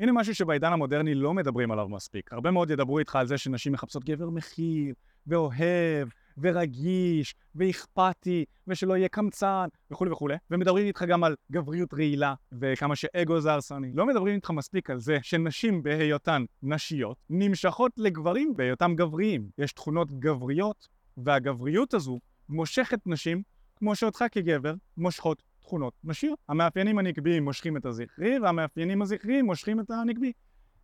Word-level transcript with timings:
הנה 0.00 0.12
משהו 0.12 0.34
שבעידן 0.34 0.72
המודרני 0.72 1.14
לא 1.14 1.34
מדברים 1.34 1.70
עליו 1.70 1.88
מספיק. 1.88 2.32
הרבה 2.32 2.50
מאוד 2.50 2.70
ידברו 2.70 2.98
איתך 2.98 3.16
על 3.16 3.26
זה 3.26 3.38
שנשים 3.38 3.72
מחפשות 3.72 4.04
גבר 4.04 4.30
מכיל, 4.30 4.94
ואוהב, 5.26 6.08
ורגיש, 6.38 7.34
ואכפתי, 7.54 8.44
ושלא 8.68 8.96
יהיה 8.96 9.08
קמצן, 9.08 9.66
וכולי 9.90 10.10
וכולי. 10.10 10.34
ומדברים 10.50 10.86
איתך 10.86 11.02
גם 11.08 11.24
על 11.24 11.34
גבריות 11.52 11.94
רעילה, 11.94 12.34
וכמה 12.60 12.96
שאגו 12.96 13.40
זה 13.40 13.52
הרסני. 13.52 13.92
לא 13.94 14.06
מדברים 14.06 14.34
איתך 14.34 14.50
מספיק 14.50 14.90
על 14.90 14.98
זה 14.98 15.18
שנשים 15.22 15.82
בהיותן 15.82 16.44
נשיות, 16.62 17.16
נמשכות 17.30 17.92
לגברים 17.96 18.56
בהיותם 18.56 18.94
גבריים. 18.96 19.48
יש 19.58 19.72
תכונות 19.72 20.12
גבריות, 20.12 20.88
והגבריות 21.16 21.94
הזו 21.94 22.18
מושכת 22.48 22.98
נשים, 23.06 23.42
כמו 23.76 23.96
שאותך 23.96 24.24
כגבר 24.32 24.74
מושכות 24.96 25.42
תכונות 25.66 25.94
נשיות. 26.04 26.38
המאפיינים 26.48 26.98
הנקביים 26.98 27.44
מושכים 27.44 27.76
את 27.76 27.86
הזכרי, 27.86 28.38
והמאפיינים 28.38 29.02
הזכריים 29.02 29.46
מושכים 29.46 29.80
את 29.80 29.90
הנקבי. 29.90 30.32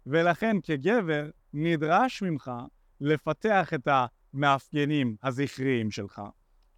ולכן 0.07 0.57
כגבר 0.63 1.31
נדרש 1.53 2.23
ממך 2.23 2.51
לפתח 3.01 3.75
את 3.75 3.89
המאפיינים 4.35 5.17
הזכריים 5.23 5.91
שלך, 5.91 6.23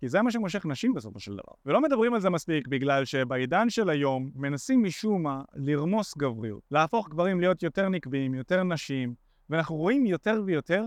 כי 0.00 0.08
זה 0.08 0.22
מה 0.22 0.30
שמושך 0.30 0.66
נשים 0.66 0.94
בסופו 0.94 1.20
של 1.20 1.32
דבר. 1.32 1.52
ולא 1.66 1.80
מדברים 1.80 2.14
על 2.14 2.20
זה 2.20 2.30
מספיק 2.30 2.68
בגלל 2.68 3.04
שבעידן 3.04 3.70
של 3.70 3.88
היום 3.88 4.30
מנסים 4.34 4.82
משום 4.84 5.22
מה 5.22 5.42
לרמוס 5.54 6.16
גבריות, 6.16 6.62
להפוך 6.70 7.08
גברים 7.08 7.40
להיות 7.40 7.62
יותר 7.62 7.88
נקביים, 7.88 8.34
יותר 8.34 8.62
נשים, 8.62 9.14
ואנחנו 9.50 9.76
רואים 9.76 10.06
יותר 10.06 10.42
ויותר 10.46 10.84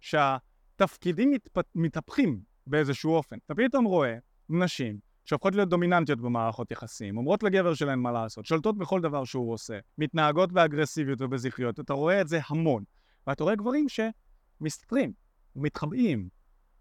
שהתפקידים 0.00 1.30
מתפ... 1.30 1.60
מתהפכים 1.74 2.40
באיזשהו 2.66 3.12
אופן. 3.12 3.36
אתה 3.46 3.54
פתאום 3.54 3.84
רואה 3.84 4.16
נשים 4.48 5.07
שהופכות 5.28 5.54
להיות 5.54 5.68
דומיננטיות 5.68 6.20
במערכות 6.20 6.70
יחסים, 6.70 7.16
אומרות 7.16 7.42
לגבר 7.42 7.74
שלהן 7.74 7.98
מה 7.98 8.12
לעשות, 8.12 8.46
שולטות 8.46 8.78
בכל 8.78 9.00
דבר 9.00 9.24
שהוא 9.24 9.52
עושה, 9.52 9.78
מתנהגות 9.98 10.52
באגרסיביות 10.52 11.20
ובזכריות, 11.20 11.80
אתה 11.80 11.92
רואה 11.92 12.20
את 12.20 12.28
זה 12.28 12.40
המון. 12.48 12.84
ואתה 13.26 13.44
רואה 13.44 13.54
גברים 13.54 13.86
שמסתתרים, 13.88 15.12
מתחבאים, 15.56 16.28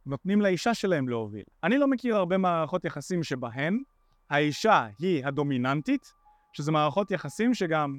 נותנים 0.05 0.41
לאישה 0.41 0.73
שלהם 0.73 1.09
להוביל. 1.09 1.43
אני 1.63 1.77
לא 1.77 1.87
מכיר 1.87 2.15
הרבה 2.15 2.37
מערכות 2.37 2.85
יחסים 2.85 3.23
שבהן 3.23 3.81
האישה 4.29 4.87
היא 4.99 5.25
הדומיננטית, 5.25 6.13
שזה 6.53 6.71
מערכות 6.71 7.11
יחסים 7.11 7.53
שגם 7.53 7.97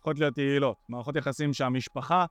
יכולות 0.00 0.18
להיות 0.18 0.38
יעילות. 0.38 0.76
מערכות 0.88 1.16
יחסים 1.16 1.52
שהמשפחה 1.52 2.26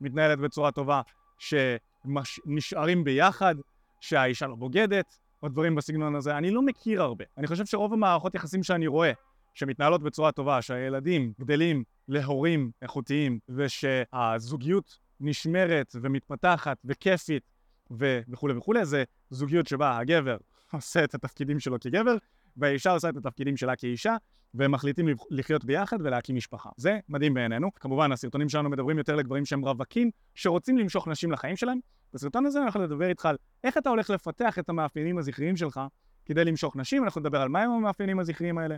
מתנהלת 0.00 0.38
בצורה 0.38 0.72
טובה, 0.72 1.00
שנשארים 1.38 3.04
ביחד, 3.04 3.54
שהאישה 4.00 4.46
לא 4.46 4.54
בוגדת, 4.54 5.18
או 5.42 5.48
דברים 5.48 5.74
בסגנון 5.74 6.14
הזה. 6.14 6.38
אני 6.38 6.50
לא 6.50 6.62
מכיר 6.62 7.02
הרבה. 7.02 7.24
אני 7.38 7.46
חושב 7.46 7.66
שרוב 7.66 7.92
המערכות 7.92 8.34
יחסים 8.34 8.62
שאני 8.62 8.86
רואה, 8.86 9.12
שמתנהלות 9.54 10.02
בצורה 10.02 10.32
טובה, 10.32 10.62
שהילדים 10.62 11.32
גדלים 11.40 11.84
להורים 12.08 12.70
איכותיים, 12.82 13.38
ושהזוגיות 13.48 14.98
נשמרת 15.20 15.96
ומתפתחת 16.00 16.76
וכיפית 16.84 17.42
ו- 17.90 18.20
וכולי 18.28 18.54
וכולי, 18.54 18.84
זה 18.84 19.04
זוגיות 19.30 19.66
שבה 19.66 19.98
הגבר 19.98 20.36
עושה 20.72 21.04
את 21.04 21.14
התפקידים 21.14 21.60
שלו 21.60 21.80
כגבר, 21.80 22.16
והאישה 22.56 22.90
עושה 22.90 23.08
את 23.08 23.16
התפקידים 23.16 23.56
שלה 23.56 23.76
כאישה, 23.76 24.16
והם 24.54 24.72
מחליטים 24.72 25.08
לחיות 25.30 25.64
ביחד 25.64 25.96
ולהקים 26.00 26.36
משפחה. 26.36 26.70
זה 26.76 26.98
מדהים 27.08 27.34
בעינינו. 27.34 27.74
כמובן, 27.74 28.12
הסרטונים 28.12 28.48
שלנו 28.48 28.70
מדברים 28.70 28.98
יותר 28.98 29.16
לגברים 29.16 29.44
שהם 29.44 29.64
רווקים, 29.64 30.10
שרוצים 30.34 30.78
למשוך 30.78 31.08
נשים 31.08 31.32
לחיים 31.32 31.56
שלהם. 31.56 31.78
בסרטון 32.14 32.46
הזה 32.46 32.58
אני 32.58 32.64
הולך 32.64 32.76
לדבר 32.76 33.08
איתך 33.08 33.26
על 33.26 33.36
איך 33.64 33.78
אתה 33.78 33.90
הולך 33.90 34.10
לפתח 34.10 34.58
את 34.58 34.68
המאפיינים 34.68 35.18
הזכריים 35.18 35.56
שלך 35.56 35.80
כדי 36.24 36.44
למשוך 36.44 36.76
נשים, 36.76 37.04
אנחנו 37.04 37.20
נדבר 37.20 37.42
על 37.42 37.48
מהם 37.48 37.70
המאפיינים 37.70 38.18
הזכריים 38.18 38.58
האלה, 38.58 38.76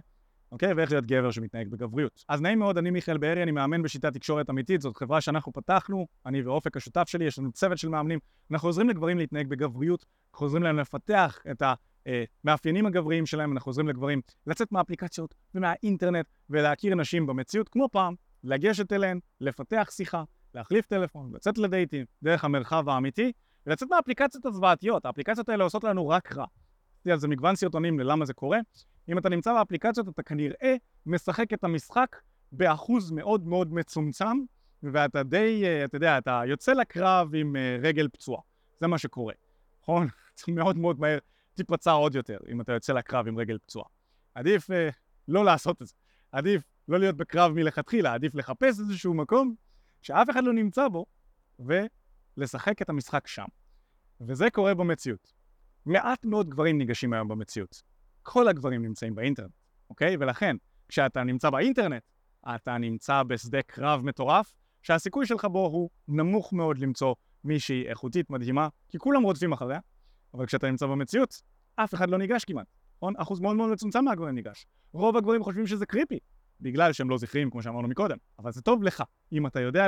אוקיי? 0.53 0.73
ואיך 0.73 0.91
להיות 0.91 1.07
גבר 1.07 1.31
שמתנהג 1.31 1.69
בגבריות. 1.69 2.25
אז 2.29 2.41
נעים 2.41 2.59
מאוד, 2.59 2.79
אני 2.79 2.91
מיכאל 2.91 3.19
בארי, 3.19 3.43
אני 3.43 3.51
מאמן 3.51 3.83
בשיטת 3.83 4.15
תקשורת 4.15 4.51
אמיתית, 4.51 4.81
זאת 4.81 4.97
חברה 4.97 5.21
שאנחנו 5.21 5.53
פתחנו, 5.53 6.07
אני 6.27 6.43
ואופק 6.43 6.77
השותף 6.77 7.09
שלי, 7.09 7.25
יש 7.25 7.39
לנו 7.39 7.53
צוות 7.53 7.79
של 7.79 7.89
מאמנים, 7.89 8.19
אנחנו 8.51 8.69
עוזרים 8.69 8.89
לגברים 8.89 9.19
להתנהג 9.19 9.47
בגבריות, 9.47 10.05
אנחנו 10.33 10.47
עוזרים 10.47 10.63
להם 10.63 10.79
לפתח 10.79 11.39
את 11.51 11.63
המאפיינים 12.45 12.87
הגבריים 12.87 13.27
שלהם, 13.27 13.53
אנחנו 13.53 13.69
עוזרים 13.69 13.89
לגברים 13.89 14.21
לצאת 14.47 14.73
מהאפליקציות 14.73 15.35
ומהאינטרנט 15.55 16.27
ולהכיר 16.51 16.95
נשים 16.95 17.27
במציאות, 17.27 17.69
כמו 17.69 17.89
פעם, 17.93 18.15
לגשת 18.45 18.93
אליהן, 18.93 19.21
לפתח 19.41 19.89
שיחה, 19.91 20.25
להחליף 20.55 20.87
טלפון, 20.87 21.31
לצאת 21.35 21.59
לדייטים 21.59 22.05
דרך 22.23 22.45
המרחב 22.45 22.89
האמיתי, 22.89 23.33
ולצאת 23.67 23.89
מהאפליקציות 23.91 24.47
הזוועתיות, 24.47 25.07
האפליקציות 25.07 25.49
האלה 25.49 25.65
עושות 25.65 25.85
לנו 25.85 26.09
רק 26.09 26.37
רע. 26.37 26.47
עשיתי 26.95 27.13
על 27.13 27.19
זה 27.19 27.29
מגוון 27.29 27.57
סרטונים 27.57 28.01
ללמה 28.01 28.25
זה 28.25 28.35
קורה. 28.35 28.59
אם 29.09 29.19
אתה 29.19 29.29
נמצא 29.29 29.53
באפליקציות 29.55 30.09
אתה 30.09 30.23
כנראה 30.23 30.77
משחק 31.07 31.53
את 31.53 31.65
המשחק 31.65 32.17
באחוז 32.53 33.11
מאוד 33.11 33.47
מאוד 33.47 33.73
מצומצם, 33.73 34.39
ואתה 34.83 35.23
די, 35.23 35.63
אה, 35.65 35.85
אתה 35.85 35.97
יודע, 35.97 36.19
אתה 36.19 36.43
יוצא 36.47 36.73
לקרב 36.73 37.35
עם 37.35 37.57
אה, 37.57 37.77
רגל 37.83 38.09
פצועה. 38.09 38.43
זה 38.81 38.87
מה 38.87 38.99
שקורה, 38.99 39.35
נכון? 39.83 40.07
זה 40.47 40.53
מאוד 40.53 40.79
מאוד 40.79 41.01
מהר 41.01 41.19
תיפצע 41.55 41.91
עוד 41.91 42.15
יותר 42.15 42.39
אם 42.49 42.61
אתה 42.61 42.73
יוצא 42.73 42.93
לקרב 42.93 43.29
עם 43.29 43.39
רגל 43.39 43.59
פצועה. 43.59 43.87
עדיף 44.35 44.71
אה, 44.71 44.89
לא 45.29 45.45
לעשות 45.45 45.83
את 45.83 45.87
זה. 45.87 45.95
עדיף 46.33 46.63
לא 46.89 46.99
להיות 46.99 47.17
בקרב 47.17 47.53
מלכתחילה, 47.53 48.15
עדיף 48.15 48.35
לחפש 48.35 48.81
איזשהו 48.81 49.15
מקום 49.15 49.55
שאף 50.03 50.31
אחד 50.31 50.45
לא 50.45 50.53
נמצא 50.53 50.89
בו, 50.89 51.07
ולשחק 51.59 52.83
את 52.83 52.89
המשחק 52.89 53.27
שם. 53.27 53.47
וזה 54.21 54.51
קורה 54.51 54.75
במציאות. 54.75 55.33
מעט 55.87 56.25
מאוד 56.25 56.51
גברים 56.51 56.79
ניגשים 56.79 57.13
היום 57.13 57.29
במציאות. 57.29 57.83
כל 58.23 58.49
הגברים 58.49 58.83
נמצאים 58.83 59.15
באינטרנט, 59.15 59.53
אוקיי? 59.91 60.17
ולכן, 60.21 60.57
כשאתה 60.89 61.25
נמצא 61.25 61.51
באינטרנט, 61.51 62.03
אתה 62.55 62.79
נמצא 62.79 63.23
בשדה 63.23 63.63
קרב 63.63 64.05
מטורף, 64.05 64.55
שהסיכוי 64.83 65.27
שלך 65.27 65.45
בו 65.45 65.67
הוא 65.67 65.91
נמוך 66.09 66.53
מאוד 66.53 66.79
למצוא 66.79 67.15
מישהי 67.45 67.89
איכותית 67.89 68.31
מדהימה, 68.31 68.69
כי 68.89 68.99
כולם 68.99 69.23
רודפים 69.23 69.53
אחריה, 69.53 69.81
אבל 70.35 70.47
כשאתה 70.47 70.71
נמצא 70.71 70.87
במציאות, 70.87 71.43
אף 71.77 71.95
אחד 71.95 72.11
לא 72.11 72.19
ניגש 72.19 72.45
כמעט, 72.45 72.67
נכון? 72.97 73.15
אחוז 73.17 73.41
מאוד 73.41 73.57
מאוד 73.57 73.71
מצומצם 73.71 74.05
מהגברים 74.05 74.35
ניגש. 74.35 74.67
רוב 74.93 75.17
הגברים 75.17 75.43
חושבים 75.43 75.67
שזה 75.67 75.87
קריפי, 75.87 76.19
בגלל 76.61 76.93
שהם 76.93 77.11
לא 77.11 77.19
זכריים, 77.19 77.51
כמו 77.51 77.63
שאמרנו 77.63 77.89
מקודם. 77.89 78.17
אבל 78.39 78.53
זה 78.53 78.63
טוב 78.63 78.83
לך, 78.83 79.03
אם 79.33 79.47
אתה 79.47 79.61
יודע 79.61 79.87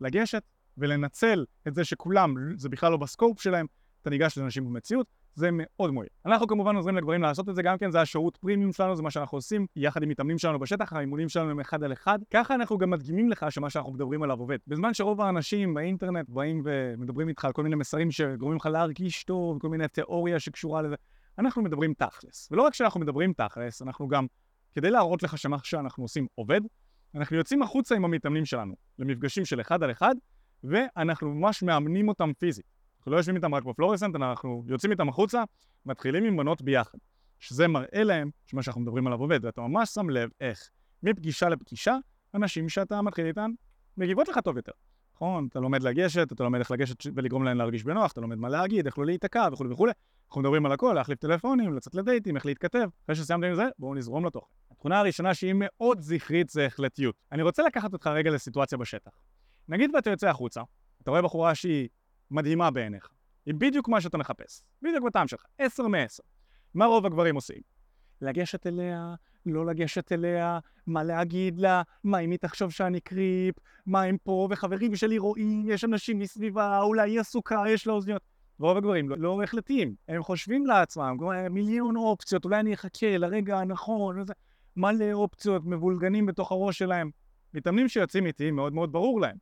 לגשת 0.00 0.42
ולנצל 0.78 1.44
את 1.68 1.74
זה 1.74 1.84
שכולם, 1.84 2.34
זה 2.56 2.68
בכלל 2.68 2.92
לא 2.92 2.96
בסקופ 2.96 3.40
שלהם, 3.40 3.66
אתה 4.02 4.10
ניגש 4.10 4.38
לאנשים 4.38 4.64
במציאות, 4.64 5.06
זה 5.34 5.48
מאוד 5.52 5.90
מועיל. 5.90 6.08
אנחנו 6.26 6.46
כמובן 6.46 6.76
עוזרים 6.76 6.96
לגברים 6.96 7.22
לעשות 7.22 7.48
את 7.48 7.54
זה 7.54 7.62
גם 7.62 7.78
כן, 7.78 7.90
זה 7.90 8.00
השירות 8.00 8.36
פרימיום 8.36 8.72
שלנו, 8.72 8.96
זה 8.96 9.02
מה 9.02 9.10
שאנחנו 9.10 9.38
עושים 9.38 9.66
יחד 9.76 10.02
עם 10.02 10.08
מתאמנים 10.08 10.38
שלנו 10.38 10.58
בשטח, 10.58 10.92
האימונים 10.92 11.28
שלנו 11.28 11.50
הם 11.50 11.60
אחד 11.60 11.84
על 11.84 11.92
אחד. 11.92 12.18
ככה 12.30 12.54
אנחנו 12.54 12.78
גם 12.78 12.90
מדגימים 12.90 13.30
לך 13.30 13.46
שמה 13.50 13.70
שאנחנו 13.70 13.92
מדברים 13.92 14.22
עליו 14.22 14.38
עובד. 14.38 14.58
בזמן 14.66 14.94
שרוב 14.94 15.20
האנשים 15.20 15.74
באינטרנט 15.74 16.28
באים 16.28 16.62
ומדברים 16.64 17.28
איתך 17.28 17.44
על 17.44 17.52
כל 17.52 17.62
מיני 17.62 17.76
מסרים 17.76 18.10
שגורמים 18.10 18.56
לך 18.56 18.66
להרגיש 18.66 19.24
טוב, 19.24 19.58
כל 19.58 19.68
מיני 19.68 19.88
תיאוריה 19.88 20.40
שקשורה 20.40 20.82
לזה, 20.82 20.94
אנחנו 21.38 21.62
מדברים 21.62 21.94
תכלס. 21.94 22.48
ולא 22.50 22.62
רק 22.62 22.74
שאנחנו 22.74 23.00
מדברים 23.00 23.32
תכלס, 23.32 23.82
אנחנו 23.82 24.08
גם, 24.08 24.26
כדי 24.74 24.90
להראות 24.90 25.22
לך 25.22 25.38
שמה 25.38 25.56
שאנחנו 25.62 26.04
עושים 26.04 26.26
עובד, 26.34 26.60
אנחנו 27.14 27.36
יוצאים 27.36 27.62
החוצה 27.62 27.94
עם 27.94 28.04
המתאמנים 28.04 28.44
שלנו, 28.44 28.74
למפגשים 28.98 29.44
של 29.44 29.60
אחד 29.60 29.82
על 29.82 29.90
אחד, 29.90 30.14
ואנחנו 30.64 31.34
ממש 31.34 31.62
מאמנים 31.62 32.08
אותם 32.08 32.32
פיזית. 32.38 32.64
אנחנו 32.98 33.12
לא 33.12 33.16
יושבים 33.16 33.36
איתם 33.36 33.54
רק 33.54 33.64
בפלורסנט, 33.64 34.16
אנחנו 34.16 34.64
יוצאים 34.66 34.92
איתם 34.92 35.08
החוצה, 35.08 35.42
מתחילים 35.86 36.24
עם 36.24 36.36
בנות 36.36 36.62
ביחד. 36.62 36.98
שזה 37.42 37.68
מראה 37.68 38.04
להם 38.04 38.30
שמה 38.46 38.62
שאנחנו 38.62 38.80
מדברים 38.80 39.06
עליו 39.06 39.20
עובד, 39.20 39.44
ואתה 39.44 39.60
ממש 39.60 39.88
שם 39.88 40.10
לב 40.10 40.30
איך 40.40 40.70
מפגישה 41.02 41.48
לפגישה, 41.48 41.96
אנשים 42.34 42.68
שאתה 42.68 43.02
מתחיל 43.02 43.26
איתן 43.26 43.50
מגיבות 43.96 44.28
לך 44.28 44.38
טוב 44.38 44.56
יותר. 44.56 44.72
נכון? 45.14 45.46
אתה 45.50 45.60
לומד 45.60 45.82
לגשת, 45.82 46.32
אתה 46.32 46.44
לומד 46.44 46.58
איך 46.58 46.70
לגשת 46.70 46.96
ולגרום 47.14 47.44
להם 47.44 47.58
להרגיש 47.58 47.84
בנוח, 47.84 48.12
אתה 48.12 48.20
לומד 48.20 48.36
מה 48.36 48.48
להגיד, 48.48 48.86
איך 48.86 48.98
לא 48.98 49.06
להיתקע 49.06 49.48
וכולי 49.52 49.72
וכולי. 49.72 49.92
אנחנו 50.28 50.40
מדברים 50.40 50.66
על 50.66 50.72
הכל, 50.72 50.92
להחליף 50.94 51.18
טלפונים, 51.18 51.74
לצאת 51.74 51.94
לדייטים, 51.94 52.36
איך 52.36 52.46
להתכתב. 52.46 52.88
אחרי 53.04 53.14
שסיימתם 53.14 53.46
עם 53.46 53.54
זה, 53.54 53.64
בואו 53.78 53.94
נזרום 53.94 54.26
לתוכן. 54.26 54.61
התכונה 54.82 54.98
הראשונה 54.98 55.34
שהיא 55.34 55.54
מאוד 55.56 56.00
זכרית 56.00 56.48
זה 56.48 56.66
החלטיות. 56.66 57.14
אני 57.32 57.42
רוצה 57.42 57.62
לקחת 57.62 57.92
אותך 57.92 58.06
רגע 58.06 58.30
לסיטואציה 58.30 58.78
בשטח. 58.78 59.10
נגיד 59.68 59.94
ואתה 59.94 60.10
יוצא 60.10 60.28
החוצה, 60.28 60.62
אתה 61.02 61.10
רואה 61.10 61.22
בחורה 61.22 61.54
שהיא 61.54 61.88
מדהימה 62.30 62.70
בעיניך. 62.70 63.08
היא 63.46 63.54
בדיוק 63.54 63.88
מה 63.88 64.00
שאתה 64.00 64.18
מחפש. 64.18 64.62
בדיוק 64.82 65.04
בטעם 65.04 65.28
שלך. 65.28 65.44
עשר 65.58 65.86
מעשר. 65.86 66.22
מה 66.74 66.86
רוב 66.86 67.06
הגברים 67.06 67.34
עושים? 67.34 67.60
לגשת 68.20 68.66
אליה, 68.66 69.14
לא 69.46 69.66
לגשת 69.66 70.12
אליה, 70.12 70.58
מה 70.86 71.04
להגיד 71.04 71.58
לה, 71.58 71.82
מה 72.04 72.18
אם 72.18 72.30
היא 72.30 72.38
תחשוב 72.38 72.70
שאני 72.70 73.00
קריפ, 73.00 73.54
מה 73.86 74.04
אם 74.04 74.16
פה, 74.22 74.48
וחברים 74.50 74.96
שלי 74.96 75.18
רואים, 75.18 75.64
יש 75.66 75.84
אנשים 75.84 76.18
מסביבה, 76.18 76.80
אולי 76.80 77.10
היא 77.10 77.20
עסוקה, 77.20 77.64
יש 77.68 77.86
לה 77.86 77.92
אוזניות. 77.92 78.22
רוב 78.58 78.76
הגברים 78.76 79.08
לא, 79.08 79.18
לא 79.18 79.42
החלטיים, 79.42 79.94
הם 80.08 80.22
חושבים 80.22 80.66
לעצמם, 80.66 81.16
מיליון 81.50 81.96
אופציות, 81.96 82.44
אולי 82.44 82.60
אני 82.60 82.74
אחכה 82.74 83.18
לרגע 83.18 83.58
הנכון, 83.58 84.20
וזה, 84.20 84.32
מלא 84.76 85.12
אופציות 85.12 85.62
מבולגנים 85.64 86.26
בתוך 86.26 86.52
הראש 86.52 86.78
שלהם. 86.78 87.10
מתאמנים 87.54 87.88
שיוצאים 87.88 88.26
איתי, 88.26 88.50
מאוד 88.50 88.72
מאוד 88.72 88.92
ברור 88.92 89.20
להם. 89.20 89.36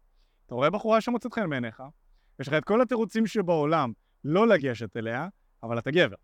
אתה 0.47 0.55
רואה 0.55 0.71
בחורה 0.71 1.01
שמוצאת 1.01 1.35
חן 1.35 1.51
בעיניך, 1.51 1.83
יש 2.41 2.49
לך 2.49 2.55
את 2.55 2.65
כל 2.65 2.83
התירוצים 2.83 3.27
שבעולם 3.27 3.93
לא 4.25 4.49
לגשת 4.49 4.97
אליה, 4.97 5.29
אבל 5.63 5.79
אתה 5.79 5.91
גבר. 5.91 6.17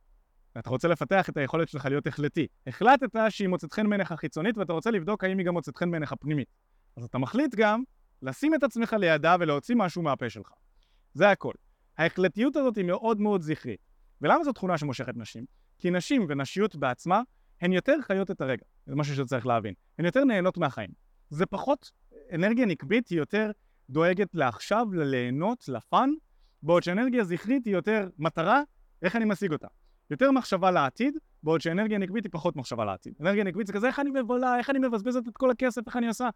ואתה 0.56 0.70
רוצה 0.70 0.88
לפתח 0.88 1.28
את 1.28 1.36
היכולת 1.36 1.68
שלך 1.68 1.84
להיות 1.84 2.06
החלטי. 2.06 2.46
החלטת 2.66 3.08
שהיא 3.28 3.48
מוצאת 3.48 3.72
חן 3.72 3.90
בעיניך 3.90 4.12
חיצונית 4.12 4.58
ואתה 4.58 4.72
רוצה 4.72 4.90
לבדוק 4.90 5.24
האם 5.24 5.38
היא 5.38 5.46
גם 5.46 5.54
מוצאת 5.54 5.76
חן 5.76 5.90
בעיניך 5.90 6.14
פנימית. 6.20 6.48
אז 6.96 7.04
אתה 7.04 7.18
מחליט 7.18 7.54
גם 7.54 7.82
לשים 8.22 8.54
את 8.54 8.62
עצמך 8.62 8.92
לידה 8.92 9.36
ולהוציא 9.40 9.74
משהו 9.78 10.02
מהפה 10.02 10.30
שלך. 10.30 10.50
זה 11.14 11.30
הכל. 11.30 11.52
ההחלטיות 11.98 12.56
הזאת 12.56 12.76
היא 12.76 12.84
מאוד 12.84 13.20
מאוד 13.20 13.42
זכרית. 13.42 13.80
ולמה 14.20 14.44
זו 14.44 14.52
תכונה 14.52 14.78
שמושכת 14.78 15.16
נשים? 15.16 15.44
כי 15.78 15.90
נשים 15.90 16.26
ונשיות 16.28 16.76
בעצמה 16.76 17.22
הן 17.60 17.72
יותר 17.72 17.96
חיות 18.02 18.30
את 18.30 18.40
הרגע. 18.40 18.64
זה 18.86 18.96
משהו 18.96 19.14
שצריך 19.14 19.46
להבין. 19.46 19.74
הן 19.98 20.04
יותר 20.04 20.24
נהנות 20.24 20.58
מהחיים. 20.58 20.90
זה 21.30 21.46
פחות, 21.46 21.90
אנרגיה 22.34 22.66
נקבית 22.66 23.08
היא 23.08 23.18
יותר 23.18 23.50
דואגת 23.90 24.34
לעכשיו, 24.34 24.86
לליהנות, 24.92 25.68
לפאן, 25.68 26.10
בעוד 26.62 26.82
שאנרגיה 26.82 27.24
זכרית 27.24 27.64
היא 27.64 27.74
יותר 27.74 28.08
מטרה, 28.18 28.62
איך 29.02 29.16
אני 29.16 29.24
משיג 29.24 29.52
אותה. 29.52 29.68
יותר 30.10 30.30
מחשבה 30.30 30.70
לעתיד, 30.70 31.18
בעוד 31.42 31.60
שאנרגיה 31.60 31.98
נקבית 31.98 32.24
היא 32.24 32.32
פחות 32.32 32.56
מחשבה 32.56 32.84
לעתיד. 32.84 33.14
אנרגיה 33.20 33.44
נקבית 33.44 33.66
זה 33.66 33.72
כזה 33.72 33.86
איך 33.86 33.98
אני 33.98 34.10
מבלה, 34.10 34.58
איך 34.58 34.70
אני 34.70 34.78
מבזבזת 34.78 35.28
את 35.28 35.36
כל 35.36 35.50
הכסף, 35.50 35.86
איך 35.86 35.96
אני 35.96 36.08
עושה. 36.08 36.28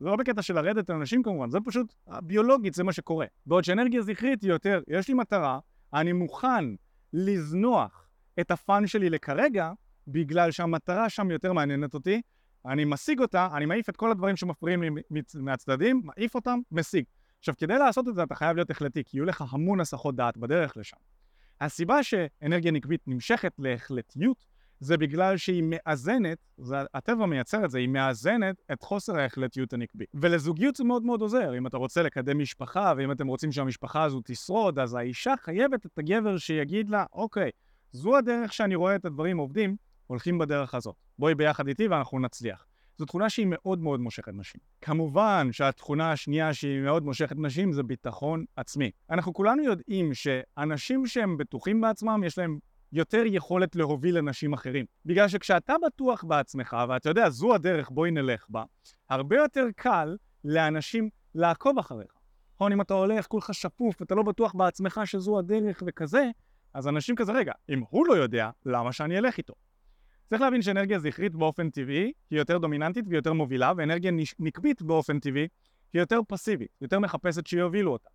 זה 0.00 0.06
לא 0.06 0.16
בקטע 0.16 0.42
של 0.42 0.54
לרדת 0.54 0.90
על 0.90 0.96
אנשים 0.96 1.22
כמובן, 1.22 1.50
זה 1.50 1.58
פשוט 1.64 1.94
ביולוגית, 2.22 2.74
זה 2.74 2.84
מה 2.84 2.92
שקורה. 2.92 3.26
בעוד 3.46 3.64
שאנרגיה 3.64 4.02
זכרית 4.02 4.42
היא 4.42 4.50
יותר, 4.50 4.82
יש 4.88 5.08
לי 5.08 5.14
מטרה, 5.14 5.58
אני 5.94 6.12
מוכן 6.12 6.64
לזנוח 7.12 8.08
את 8.40 8.50
הפאן 8.50 8.86
שלי 8.86 9.10
לכרגע, 9.10 9.72
בגלל 10.08 10.50
שהמטרה 10.50 11.08
שם 11.08 11.30
יותר 11.30 11.52
מעניינת 11.52 11.94
אותי, 11.94 12.22
אני 12.66 12.84
משיג 12.84 13.20
אותה, 13.20 13.48
אני 13.52 13.66
מעיף 13.66 13.88
את 13.88 13.96
כל 13.96 14.10
הדברים 14.10 14.36
שמפריעים 14.36 14.82
לי 14.82 14.90
מהצדדים, 15.34 16.02
מעיף 16.04 16.34
אותם, 16.34 16.58
משיג. 16.72 17.04
עכשיו, 17.38 17.54
כדי 17.58 17.78
לעשות 17.78 18.08
את 18.08 18.14
זה 18.14 18.22
אתה 18.22 18.34
חייב 18.34 18.56
להיות 18.56 18.70
החלטי, 18.70 19.04
כי 19.04 19.16
יהיו 19.16 19.24
לך 19.24 19.44
המון 19.50 19.80
הסחות 19.80 20.16
דעת 20.16 20.36
בדרך 20.36 20.76
לשם. 20.76 20.96
הסיבה 21.60 22.02
שאנרגיה 22.02 22.72
נקבית 22.72 23.00
נמשכת 23.06 23.52
להחלטיות, 23.58 24.46
זה 24.80 24.96
בגלל 24.96 25.36
שהיא 25.36 25.62
מאזנת, 25.66 26.38
זה, 26.58 26.76
הטבע 26.94 27.26
מייצר 27.26 27.64
את 27.64 27.70
זה, 27.70 27.78
היא 27.78 27.88
מאזנת 27.88 28.56
את 28.72 28.82
חוסר 28.82 29.18
ההחלטיות 29.18 29.72
הנקבי. 29.72 30.04
ולזוגיות 30.14 30.76
זה 30.76 30.84
מאוד 30.84 31.02
מאוד 31.02 31.20
עוזר, 31.20 31.58
אם 31.58 31.66
אתה 31.66 31.76
רוצה 31.76 32.02
לקדם 32.02 32.38
משפחה, 32.38 32.92
ואם 32.96 33.12
אתם 33.12 33.26
רוצים 33.26 33.52
שהמשפחה 33.52 34.02
הזו 34.02 34.20
תשרוד, 34.24 34.78
אז 34.78 34.94
האישה 34.94 35.34
חייבת 35.40 35.86
את 35.86 35.98
הגבר 35.98 36.38
שיגיד 36.38 36.90
לה, 36.90 37.04
אוקיי, 37.12 37.50
זו 37.92 38.16
הדרך 38.16 38.52
שאני 38.52 38.74
רואה 38.74 38.96
את 38.96 39.04
הדברים 39.04 39.38
עובדים, 39.38 39.76
הולכים 40.06 40.38
בדרך 40.38 40.74
הזאת. 40.74 40.94
בואי 41.18 41.34
ביחד 41.34 41.68
איתי 41.68 41.88
ואנחנו 41.88 42.18
נצליח. 42.18 42.66
זו 42.98 43.04
תכונה 43.04 43.30
שהיא 43.30 43.46
מאוד 43.48 43.78
מאוד 43.78 44.00
מושכת 44.00 44.32
נשים. 44.34 44.60
כמובן 44.80 45.48
שהתכונה 45.52 46.12
השנייה 46.12 46.54
שהיא 46.54 46.80
מאוד 46.80 47.04
מושכת 47.04 47.36
נשים 47.38 47.72
זה 47.72 47.82
ביטחון 47.82 48.44
עצמי. 48.56 48.90
אנחנו 49.10 49.32
כולנו 49.32 49.62
יודעים 49.62 50.14
שאנשים 50.14 51.06
שהם 51.06 51.36
בטוחים 51.36 51.80
בעצמם, 51.80 52.22
יש 52.26 52.38
להם 52.38 52.58
יותר 52.92 53.22
יכולת 53.26 53.76
להוביל 53.76 54.18
אנשים 54.18 54.52
אחרים. 54.52 54.84
בגלל 55.04 55.28
שכשאתה 55.28 55.74
בטוח 55.86 56.24
בעצמך, 56.24 56.76
ואתה 56.88 57.08
יודע, 57.08 57.30
זו 57.30 57.54
הדרך, 57.54 57.90
בואי 57.90 58.10
נלך 58.10 58.46
בה, 58.48 58.64
הרבה 59.10 59.36
יותר 59.36 59.66
קל 59.76 60.16
לאנשים 60.44 61.08
לעקוב 61.34 61.78
אחריך. 61.78 62.12
נכון, 62.54 62.72
אם 62.72 62.80
אתה 62.80 62.94
הולך 62.94 63.26
כולך 63.26 63.54
שפוף 63.54 64.00
ואתה 64.00 64.14
לא 64.14 64.22
בטוח 64.22 64.54
בעצמך 64.54 65.00
שזו 65.04 65.38
הדרך 65.38 65.82
וכזה, 65.86 66.30
אז 66.74 66.88
אנשים 66.88 67.16
כזה, 67.16 67.32
רגע, 67.32 67.52
אם 67.68 67.82
הוא 67.88 68.06
לא 68.06 68.14
יודע, 68.14 68.50
למה 68.66 68.92
שאני 68.92 69.18
אלך 69.18 69.38
איתו? 69.38 69.54
צריך 70.26 70.42
להבין 70.42 70.62
שאנרגיה 70.62 70.98
זכרית 70.98 71.34
באופן 71.34 71.70
טבעי 71.70 72.12
היא 72.30 72.38
יותר 72.38 72.58
דומיננטית 72.58 73.04
ויותר 73.08 73.32
מובילה, 73.32 73.72
ואנרגיה 73.76 74.10
נקבית 74.38 74.82
באופן 74.82 75.20
טבעי 75.20 75.48
היא 75.92 76.00
יותר 76.00 76.20
פסיבית, 76.28 76.68
יותר 76.80 76.98
מחפשת 76.98 77.46
שיובילו 77.46 77.92
אותה. 77.92 78.08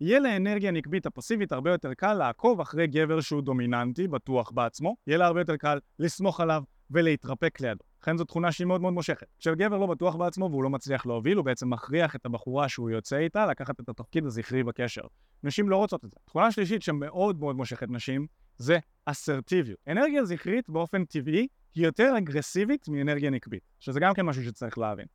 יהיה 0.00 0.20
לאנרגיה 0.20 0.70
נקבית 0.70 1.06
הפסיבית 1.06 1.52
הרבה 1.52 1.70
יותר 1.70 1.94
קל 1.94 2.14
לעקוב 2.14 2.60
אחרי 2.60 2.86
גבר 2.86 3.20
שהוא 3.20 3.42
דומיננטי, 3.42 4.08
בטוח 4.08 4.50
בעצמו, 4.50 4.96
יהיה 5.06 5.18
לה 5.18 5.26
הרבה 5.26 5.40
יותר 5.40 5.56
קל 5.56 5.78
לסמוך 5.98 6.40
עליו 6.40 6.62
ולהתרפק 6.90 7.60
לידו. 7.60 7.84
לכן 8.02 8.16
זו 8.16 8.24
תכונה 8.24 8.52
שהיא 8.52 8.66
מאוד 8.66 8.80
מאוד 8.80 8.92
מושכת. 8.92 9.26
כשגבר 9.38 9.78
לא 9.78 9.86
בטוח 9.86 10.16
בעצמו 10.16 10.48
והוא 10.50 10.64
לא 10.64 10.70
מצליח 10.70 11.06
להוביל, 11.06 11.36
הוא 11.36 11.44
בעצם 11.44 11.70
מכריח 11.70 12.16
את 12.16 12.26
הבחורה 12.26 12.68
שהוא 12.68 12.90
יוצא 12.90 13.16
איתה 13.16 13.46
לקחת 13.46 13.80
את 13.80 13.88
התפקיד 13.88 14.26
הזכרי 14.26 14.64
בקשר. 14.64 15.02
נשים 15.42 15.68
לא 15.68 15.76
רוצות 15.76 16.04
את 16.04 16.10
זה. 16.10 16.16
תכונה 16.24 16.52
שלישית 16.52 16.82
שמאוד 16.82 17.40
מאוד 17.40 17.56
מושכת 17.56 17.90
נשים 17.90 18.26
זה 18.58 18.78
אסרטיביות. 19.04 19.78
אנרגיה 19.88 20.24
זכרית 20.24 20.68
באופן 20.68 21.04
טבעי 21.04 21.46
היא 21.74 21.84
יותר 21.84 22.14
אגרסיבית 22.18 22.88
מאנרגיה 22.88 23.30
נקבית, 23.30 23.62
שזה 23.80 24.00
גם 24.00 24.14
כן 24.14 24.22
משהו 24.22 24.44
שצריך 24.44 24.78
להבין. 24.78 25.06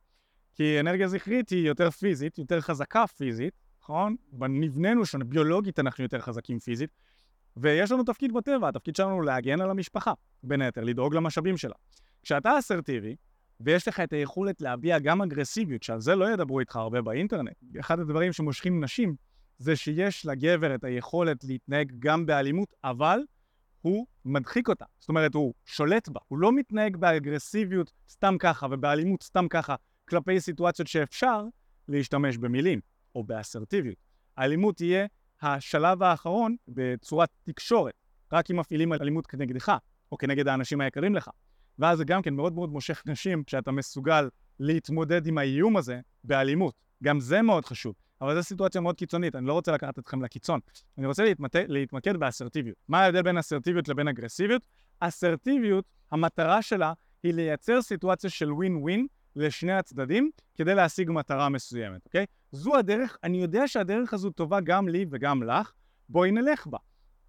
כי 0.54 0.80
אנרגיה 0.80 1.08
זכרית 1.08 1.50
היא 1.50 1.66
יותר 1.66 1.90
פיזית, 1.90 2.38
יותר 2.38 2.60
חזקה 2.60 3.06
פיזית, 3.06 3.54
נכון? 3.82 4.16
בנבננו 4.32 5.06
שלנו, 5.06 5.28
ביולוגית 5.28 5.78
אנחנו 5.78 6.04
יותר 6.04 6.20
חזקים 6.20 6.58
פיזית, 6.58 6.90
ויש 7.56 7.92
לנו 7.92 8.04
תפקיד 8.04 8.32
בטבע, 8.32 8.68
התפקיד 8.68 8.96
שלנו 8.96 9.22
להגן 9.22 9.60
על 9.60 9.70
המשפחה, 9.70 10.12
בין 10.42 10.62
היתר, 10.62 10.84
לדאוג 10.84 11.14
למשאבים 11.14 11.56
שלה. 11.56 11.74
כשאתה 12.22 12.58
אסרטיבי, 12.58 13.16
ויש 13.60 13.88
לך 13.88 14.00
את 14.00 14.12
היכולת 14.12 14.60
להביע 14.60 14.98
גם 14.98 15.22
אגרסיביות, 15.22 15.82
שעל 15.82 16.00
זה 16.00 16.14
לא 16.14 16.30
ידברו 16.30 16.60
איתך 16.60 16.76
הרבה 16.76 17.02
באינטרנט, 17.02 17.56
אחד 17.80 18.00
הדברים 18.00 18.32
שמושכים 18.32 18.84
נשים 18.84 19.14
זה 19.58 19.76
שיש 19.76 20.26
לגבר 20.26 20.74
את 20.74 20.84
היכולת 20.84 21.44
להתנהג 21.44 21.92
גם 21.98 22.26
באלימות, 22.26 22.74
אבל 22.84 23.20
הוא 23.80 24.06
מדחיק 24.24 24.68
אותה. 24.68 24.84
זאת 24.98 25.08
אומרת, 25.08 25.34
הוא 25.34 25.54
שולט 25.64 26.08
בה. 26.08 26.20
הוא 26.28 26.38
לא 26.38 26.52
מתנהג 26.52 26.96
באגרסיביות 26.96 27.92
סתם 28.08 28.36
ככה 28.38 28.66
ובאלימות 28.70 29.22
סתם 29.22 29.48
ככה 29.50 29.74
כלפי 30.08 30.40
סיטואציות 30.40 30.88
שאפשר 30.88 31.44
להשתמש 31.88 32.36
במילים 32.36 32.80
או 33.14 33.24
באסרטיביות. 33.24 33.96
האלימות 34.36 34.76
תהיה 34.76 35.06
השלב 35.42 36.02
האחרון 36.02 36.56
בצורת 36.68 37.28
תקשורת, 37.42 37.94
רק 38.32 38.50
אם 38.50 38.56
מפעילים 38.56 38.92
אלימות 38.92 39.26
כנגדך 39.26 39.76
או 40.12 40.18
כנגד 40.18 40.48
האנשים 40.48 40.80
היקרים 40.80 41.14
לך. 41.14 41.30
ואז 41.78 41.98
זה 41.98 42.04
גם 42.04 42.22
כן 42.22 42.34
מאוד 42.34 42.52
מאוד 42.52 42.70
מושך 42.70 43.02
נשים 43.06 43.42
שאתה 43.46 43.70
מסוגל 43.70 44.28
להתמודד 44.60 45.26
עם 45.26 45.38
האיום 45.38 45.76
הזה 45.76 46.00
באלימות. 46.24 46.74
גם 47.02 47.20
זה 47.20 47.42
מאוד 47.42 47.64
חשוב. 47.64 47.94
אבל 48.22 48.34
זו 48.34 48.42
סיטואציה 48.42 48.80
מאוד 48.80 48.96
קיצונית, 48.96 49.36
אני 49.36 49.46
לא 49.46 49.52
רוצה 49.52 49.72
לקחת 49.72 49.98
אתכם 49.98 50.22
לקיצון. 50.22 50.60
אני 50.98 51.06
רוצה 51.06 51.24
להתמת... 51.24 51.56
להתמקד 51.68 52.16
באסרטיביות. 52.16 52.76
מה 52.88 53.00
ההבדל 53.00 53.22
בין 53.22 53.38
אסרטיביות 53.38 53.88
לבין 53.88 54.08
אגרסיביות? 54.08 54.62
אסרטיביות, 55.00 55.84
המטרה 56.10 56.62
שלה 56.62 56.92
היא 57.22 57.34
לייצר 57.34 57.82
סיטואציה 57.82 58.30
של 58.30 58.52
ווין 58.52 58.76
ווין 58.76 59.06
לשני 59.36 59.72
הצדדים 59.72 60.30
כדי 60.54 60.74
להשיג 60.74 61.10
מטרה 61.10 61.48
מסוימת, 61.48 62.06
אוקיי? 62.06 62.26
זו 62.52 62.76
הדרך, 62.76 63.16
אני 63.24 63.42
יודע 63.42 63.68
שהדרך 63.68 64.14
הזו 64.14 64.30
טובה 64.30 64.60
גם 64.60 64.88
לי 64.88 65.06
וגם 65.10 65.42
לך, 65.42 65.72
בואי 66.08 66.30
נלך 66.30 66.66
בה. 66.66 66.78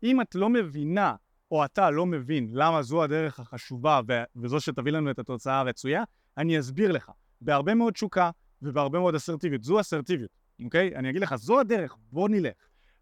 אם 0.03 0.21
את 0.21 0.35
לא 0.35 0.49
מבינה, 0.49 1.15
או 1.51 1.65
אתה 1.65 1.89
לא 1.89 2.05
מבין 2.05 2.49
למה 2.51 2.81
זו 2.81 3.03
הדרך 3.03 3.39
החשובה 3.39 4.01
ו- 4.07 4.23
וזו 4.35 4.59
שתביא 4.59 4.91
לנו 4.91 5.11
את 5.11 5.19
התוצאה 5.19 5.59
הרצויה, 5.59 6.03
אני 6.37 6.59
אסביר 6.59 6.91
לך. 6.91 7.11
בהרבה 7.41 7.73
מאוד 7.73 7.93
תשוקה 7.93 8.29
ובהרבה 8.61 8.99
מאוד 8.99 9.15
אסרטיביות. 9.15 9.63
זו 9.63 9.79
אסרטיביות. 9.79 10.42
אוקיי? 10.63 10.95
אני 10.95 11.09
אגיד 11.09 11.21
לך, 11.21 11.35
זו 11.35 11.59
הדרך, 11.59 11.95
בוא 12.11 12.29
נלך. 12.29 12.53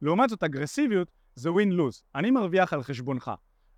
לעומת 0.01 0.29
זאת, 0.29 0.43
אגרסיביות 0.43 1.11
זה 1.35 1.49
win-lose. 1.49 2.01
אני 2.15 2.31
מרוויח 2.31 2.73
על 2.73 2.83
חשבונך. 2.83 3.31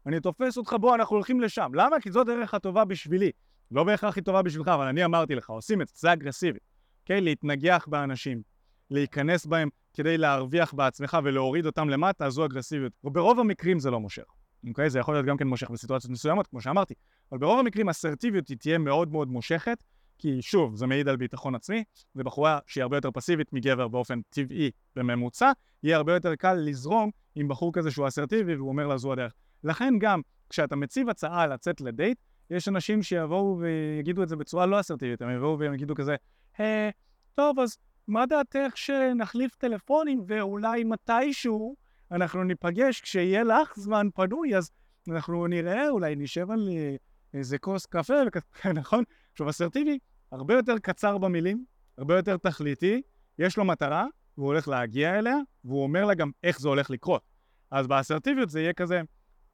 אני 0.05 0.19
תופס 0.19 0.57
אותך, 0.57 0.75
בוא, 0.81 0.95
אנחנו 0.95 1.15
הולכים 1.15 1.41
לשם. 1.41 1.71
למה? 1.73 1.99
כי 2.01 2.11
זו 2.11 2.21
הדרך 2.21 2.53
הטובה 2.53 2.85
בשבילי. 2.85 3.31
לא 3.71 3.83
בהכרח 3.83 4.15
היא 4.15 4.23
טובה 4.23 4.41
בשבילך, 4.41 4.67
אבל 4.67 4.87
אני 4.87 5.05
אמרתי 5.05 5.35
לך, 5.35 5.49
עושים 5.49 5.81
את 5.81 5.87
זה, 5.87 5.93
זה 5.97 6.13
אגרסיבי. 6.13 6.59
אוקיי? 7.01 7.21
להתנגח 7.21 7.85
באנשים, 7.89 8.41
להיכנס 8.89 9.45
בהם 9.45 9.69
כדי 9.93 10.17
להרוויח 10.17 10.73
בעצמך 10.73 11.17
ולהוריד 11.23 11.65
אותם 11.65 11.89
למטה, 11.89 12.29
זו 12.29 12.45
אגרסיביות. 12.45 12.93
וברוב 13.03 13.39
המקרים 13.39 13.79
זה 13.79 13.91
לא 13.91 13.99
מושך. 13.99 14.23
אוקיי? 14.67 14.89
זה 14.89 14.99
יכול 14.99 15.13
להיות 15.13 15.25
גם 15.25 15.37
כן 15.37 15.47
מושך 15.47 15.69
בסיטואציות 15.69 16.11
מסוימות, 16.11 16.47
כמו 16.47 16.61
שאמרתי. 16.61 16.93
אבל 17.31 17.39
ברוב 17.39 17.59
המקרים 17.59 17.89
אסרטיביות 17.89 18.47
היא 18.47 18.57
תהיה 18.57 18.77
מאוד 18.77 19.11
מאוד 19.11 19.27
מושכת, 19.27 19.83
כי 20.23 20.41
שוב, 20.41 20.75
זה 20.75 20.87
מעיד 20.87 21.07
על 21.07 21.15
ביטחון 21.15 21.55
עצמי, 21.55 21.83
ובחורה 22.15 22.59
שהיא 22.67 22.81
הרבה 22.81 22.97
יותר 22.97 23.11
פסיבית 23.11 23.53
מגבר 23.53 23.87
באופן 23.87 24.21
טבעי 24.29 24.71
בממוצע, 24.95 25.51
יהיה 25.83 25.97
הרבה 25.97 26.13
יותר 26.13 26.35
קל 26.35 26.53
לזרום 26.53 27.11
עם 27.35 27.47
בחור 27.47 27.73
כזה 27.73 27.91
שהוא 27.91 28.07
אסרטיבי 28.07 28.55
והוא 28.55 28.69
אומר 28.69 28.87
לה 28.87 28.97
זו 28.97 29.13
הדרך. 29.13 29.33
לכן 29.63 29.93
גם, 29.99 30.21
כשאתה 30.49 30.75
מציב 30.75 31.09
הצעה 31.09 31.47
לצאת 31.47 31.81
לדייט, 31.81 32.17
יש 32.49 32.67
אנשים 32.67 33.03
שיבואו 33.03 33.59
ויגידו 33.59 34.23
את 34.23 34.29
זה 34.29 34.35
בצורה 34.35 34.65
לא 34.65 34.79
אסרטיבית, 34.79 35.21
הם 35.21 35.29
יבואו 35.35 35.59
והם 35.59 35.73
יגידו 35.73 35.95
כזה, 35.95 36.15
אה, 36.59 36.89
טוב, 37.35 37.59
אז 37.59 37.77
מה 38.07 38.25
דעתך 38.25 38.77
שנחליף 38.77 39.55
טלפונים 39.55 40.23
ואולי 40.27 40.83
מתישהו 40.83 41.75
אנחנו 42.11 42.43
ניפגש 42.43 43.01
כשיהיה 43.01 43.43
לך 43.43 43.73
זמן 43.75 44.07
פנוי, 44.15 44.57
אז 44.57 44.71
אנחנו 45.09 45.47
נראה, 45.47 45.89
אולי 45.89 46.15
נשב 46.15 46.51
על 46.51 46.69
אה, 46.71 46.95
איזה 47.33 47.57
כוס 47.57 47.85
קפה, 47.85 48.13
נכון? 48.79 49.03
עכשיו, 49.31 49.49
אסרטיבי 49.49 49.99
הרבה 50.33 50.53
יותר 50.53 50.79
קצר 50.79 51.17
במילים, 51.17 51.65
הרבה 51.97 52.15
יותר 52.15 52.37
תכליתי, 52.37 53.01
יש 53.39 53.57
לו 53.57 53.65
מטרה, 53.65 54.05
והוא 54.37 54.47
הולך 54.47 54.67
להגיע 54.67 55.19
אליה, 55.19 55.35
והוא 55.65 55.83
אומר 55.83 56.05
לה 56.05 56.13
גם 56.13 56.31
איך 56.43 56.59
זה 56.59 56.67
הולך 56.67 56.89
לקרות. 56.89 57.21
אז 57.71 57.87
באסרטיביות 57.87 58.49
זה 58.49 58.61
יהיה 58.61 58.73
כזה, 58.73 59.01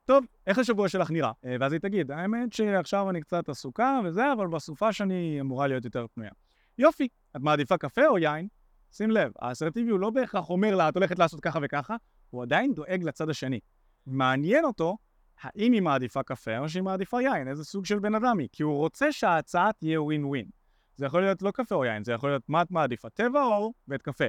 טוב, 0.06 0.26
איך 0.48 0.60
השבוע 0.60 0.90
שלך 0.90 1.12
נראה? 1.12 1.32
אה, 1.46 1.56
ואז 1.60 1.74
היא 1.74 1.82
תגיד, 1.82 2.12
האמת 2.12 2.54
שעכשיו 2.54 3.10
אני 3.10 3.22
קצת 3.22 3.50
עסוקה 3.50 4.00
וזה, 4.06 4.34
אבל 4.34 4.48
בסופה 4.48 4.94
שאני 4.94 5.38
אמורה 5.42 5.68
להיות 5.68 5.86
יותר 5.86 6.06
פנויה. 6.14 6.32
יופי, 6.78 7.08
את 7.36 7.42
מעדיפה 7.42 7.78
קפה 7.78 8.08
או 8.08 8.18
יין? 8.18 8.48
שים 8.92 9.12
לב, 9.12 9.32
האסרטיבי 9.40 9.92
הוא 9.92 10.00
לא 10.00 10.10
בהכרח 10.10 10.50
אומר 10.50 10.76
לה, 10.76 10.90
את 10.90 10.96
הולכת 10.96 11.20
לעשות 11.20 11.40
ככה 11.40 11.60
וככה, 11.62 11.96
הוא 12.30 12.44
עדיין 12.44 12.74
דואג 12.74 13.04
לצד 13.04 13.30
השני. 13.30 13.60
מעניין 14.06 14.66
אותו 14.66 14.98
האם 15.42 15.72
היא 15.72 15.82
מעדיפה 15.82 16.24
קפה 16.24 16.58
או 16.58 16.70
שהיא 16.70 16.84
מעדיפה 16.84 17.22
יין, 17.22 17.48
איזה 17.48 17.64
סוג 17.64 17.86
של 17.86 18.00
בן 18.00 18.16
אדם 18.16 18.38
היא, 18.38 18.48
כי 18.52 18.64
הוא 18.64 18.78
רוצה 18.78 19.12
שההצעה 19.12 19.70
תהיה 19.74 20.02
ווין 20.02 20.26
ווין. 20.26 20.59
זה 21.00 21.06
יכול 21.06 21.22
להיות 21.22 21.42
לא 21.42 21.52
קפה 21.52 21.76
או 21.76 21.86
יין, 21.86 22.04
זה 22.04 22.14
יכול 22.14 22.30
להיות 22.30 22.50
מה 22.50 22.62
את 22.62 22.72
מעדיפה, 22.72 23.10
טבע 23.10 23.44
או 23.44 23.74
בית 23.88 24.02
קפה. 24.02 24.26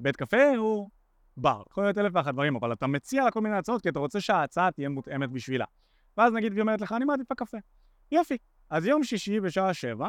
בית 0.00 0.16
קפה 0.16 0.56
הוא 0.56 0.90
בר, 1.36 1.62
יכול 1.70 1.84
להיות 1.84 1.98
אלף 1.98 2.12
ואחת 2.14 2.34
דברים, 2.34 2.56
אבל 2.56 2.72
אתה 2.72 2.86
מציע 2.86 3.24
לה 3.24 3.30
כל 3.30 3.40
מיני 3.40 3.56
הצעות 3.56 3.82
כי 3.82 3.88
אתה 3.88 3.98
רוצה 3.98 4.20
שההצעה 4.20 4.70
תהיה 4.70 4.88
מותאמת 4.88 5.30
בשבילה. 5.30 5.64
ואז 6.16 6.32
נגיד 6.32 6.52
היא 6.52 6.60
אומרת 6.60 6.80
לך, 6.80 6.92
אני 6.92 7.04
מעדיפה 7.04 7.34
קפה. 7.34 7.58
יופי. 8.12 8.36
אז 8.70 8.86
יום 8.86 9.04
שישי 9.04 9.40
בשעה 9.40 9.74
שבע, 9.74 10.08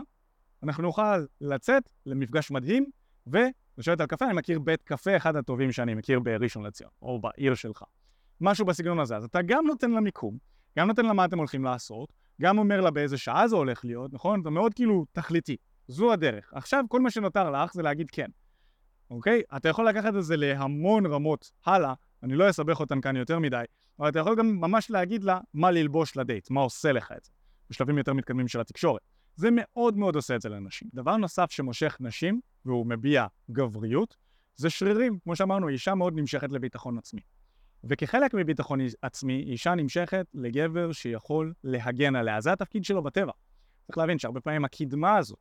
אנחנו 0.63 0.83
נוכל 0.83 1.25
לצאת 1.41 1.89
למפגש 2.05 2.51
מדהים, 2.51 2.85
ולשבת 3.27 4.01
על 4.01 4.07
קפה, 4.07 4.25
אני 4.25 4.33
מכיר 4.33 4.59
בית 4.59 4.83
קפה 4.83 5.17
אחד 5.17 5.35
הטובים 5.35 5.71
שאני 5.71 5.93
מכיר 5.93 6.19
בראשון 6.19 6.65
לציון, 6.65 6.91
או 7.01 7.21
בעיר 7.21 7.55
שלך. 7.55 7.83
משהו 8.41 8.65
בסגנון 8.65 8.99
הזה. 8.99 9.17
אז 9.17 9.23
אתה 9.23 9.41
גם 9.41 9.67
נותן 9.67 9.91
לה 9.91 9.99
מיקום, 9.99 10.37
גם 10.77 10.87
נותן 10.87 11.05
לה 11.05 11.13
מה 11.13 11.25
אתם 11.25 11.37
הולכים 11.37 11.63
לעשות, 11.63 12.13
גם 12.41 12.57
אומר 12.57 12.81
לה 12.81 12.91
באיזה 12.91 13.17
שעה 13.17 13.47
זה 13.47 13.55
הולך 13.55 13.85
להיות, 13.85 14.13
נכון? 14.13 14.41
אתה 14.41 14.49
מאוד 14.49 14.73
כאילו 14.73 15.05
תכליתי. 15.11 15.57
זו 15.87 16.13
הדרך. 16.13 16.53
עכשיו 16.53 16.85
כל 16.89 17.01
מה 17.01 17.11
שנותר 17.11 17.51
לך 17.51 17.73
זה 17.73 17.81
להגיד 17.81 18.09
כן. 18.11 18.27
אוקיי? 19.09 19.41
אתה 19.57 19.69
יכול 19.69 19.89
לקחת 19.89 20.15
את 20.15 20.23
זה 20.23 20.37
להמון 20.37 21.05
רמות 21.05 21.51
הלאה, 21.65 21.93
אני 22.23 22.35
לא 22.35 22.49
אסבך 22.49 22.79
אותן 22.79 23.01
כאן 23.01 23.15
יותר 23.15 23.39
מדי, 23.39 23.63
אבל 23.99 24.09
אתה 24.09 24.19
יכול 24.19 24.35
גם 24.35 24.61
ממש 24.61 24.91
להגיד 24.91 25.23
לה 25.23 25.39
מה 25.53 25.71
ללבוש 25.71 26.17
לדייט, 26.17 26.49
מה 26.49 26.61
עושה 26.61 26.91
לך 26.91 27.11
את 27.17 27.23
זה, 27.23 27.31
בשלבים 27.69 27.97
יותר 27.97 28.13
מתקדמים 28.13 28.47
של 28.47 28.59
התקשורת. 28.59 29.01
זה 29.35 29.49
מאוד 29.51 29.97
מאוד 29.97 30.15
עושה 30.15 30.35
את 30.35 30.41
זה 30.41 30.49
לנשים. 30.49 30.89
דבר 30.93 31.17
נוסף 31.17 31.51
שמושך 31.51 31.97
נשים, 31.99 32.41
והוא 32.65 32.85
מביע 32.85 33.25
גבריות, 33.51 34.17
זה 34.55 34.69
שרירים. 34.69 35.19
כמו 35.23 35.35
שאמרנו, 35.35 35.67
אישה 35.67 35.95
מאוד 35.95 36.13
נמשכת 36.15 36.51
לביטחון 36.51 36.97
עצמי. 36.97 37.21
וכחלק 37.83 38.33
מביטחון 38.33 38.79
עצמי, 39.01 39.43
אישה 39.43 39.75
נמשכת 39.75 40.25
לגבר 40.33 40.91
שיכול 40.91 41.53
להגן 41.63 42.15
עליה. 42.15 42.41
זה 42.41 42.53
התפקיד 42.53 42.83
שלו 42.83 43.03
בטבע. 43.03 43.31
צריך 43.87 43.97
להבין 43.97 44.19
שהרבה 44.19 44.41
פעמים 44.41 44.65
הקדמה 44.65 45.17
הזאת, 45.17 45.39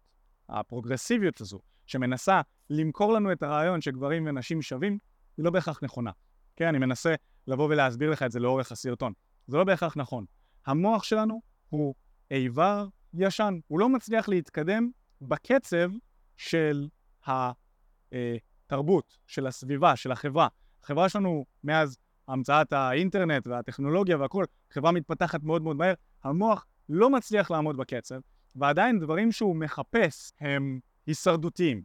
הפרוגרסיביות 0.48 1.40
הזו, 1.40 1.60
שמנסה 1.86 2.40
למכור 2.70 3.12
לנו 3.12 3.32
את 3.32 3.42
הרעיון 3.42 3.80
שגברים 3.80 4.26
ונשים 4.26 4.62
שווים, 4.62 4.98
היא 5.36 5.44
לא 5.44 5.50
בהכרח 5.50 5.82
נכונה. 5.82 6.10
כן, 6.56 6.68
אני 6.68 6.78
מנסה 6.78 7.14
לבוא 7.46 7.68
ולהסביר 7.68 8.10
לך 8.10 8.22
את 8.22 8.32
זה 8.32 8.40
לאורך 8.40 8.72
הסרטון. 8.72 9.12
זה 9.46 9.56
לא 9.56 9.64
בהכרח 9.64 9.96
נכון. 9.96 10.24
המוח 10.66 11.02
שלנו 11.02 11.40
הוא 11.68 11.94
איבר 12.30 12.86
ישן, 13.14 13.58
הוא 13.68 13.80
לא 13.80 13.88
מצליח 13.88 14.28
להתקדם 14.28 14.90
בקצב 15.20 15.90
של 16.36 16.88
התרבות, 17.26 19.18
של 19.26 19.46
הסביבה, 19.46 19.96
של 19.96 20.12
החברה. 20.12 20.48
החברה 20.82 21.08
שלנו, 21.08 21.44
מאז 21.64 21.98
המצאת 22.28 22.72
האינטרנט 22.72 23.46
והטכנולוגיה 23.46 24.16
והכול, 24.16 24.44
חברה 24.70 24.92
מתפתחת 24.92 25.42
מאוד 25.42 25.62
מאוד 25.62 25.76
מהר, 25.76 25.94
המוח 26.24 26.66
לא 26.88 27.10
מצליח 27.10 27.50
לעמוד 27.50 27.76
בקצב, 27.76 28.20
ועדיין 28.56 28.98
דברים 28.98 29.32
שהוא 29.32 29.56
מחפש 29.56 30.32
הם 30.40 30.80
הישרדותיים, 31.06 31.82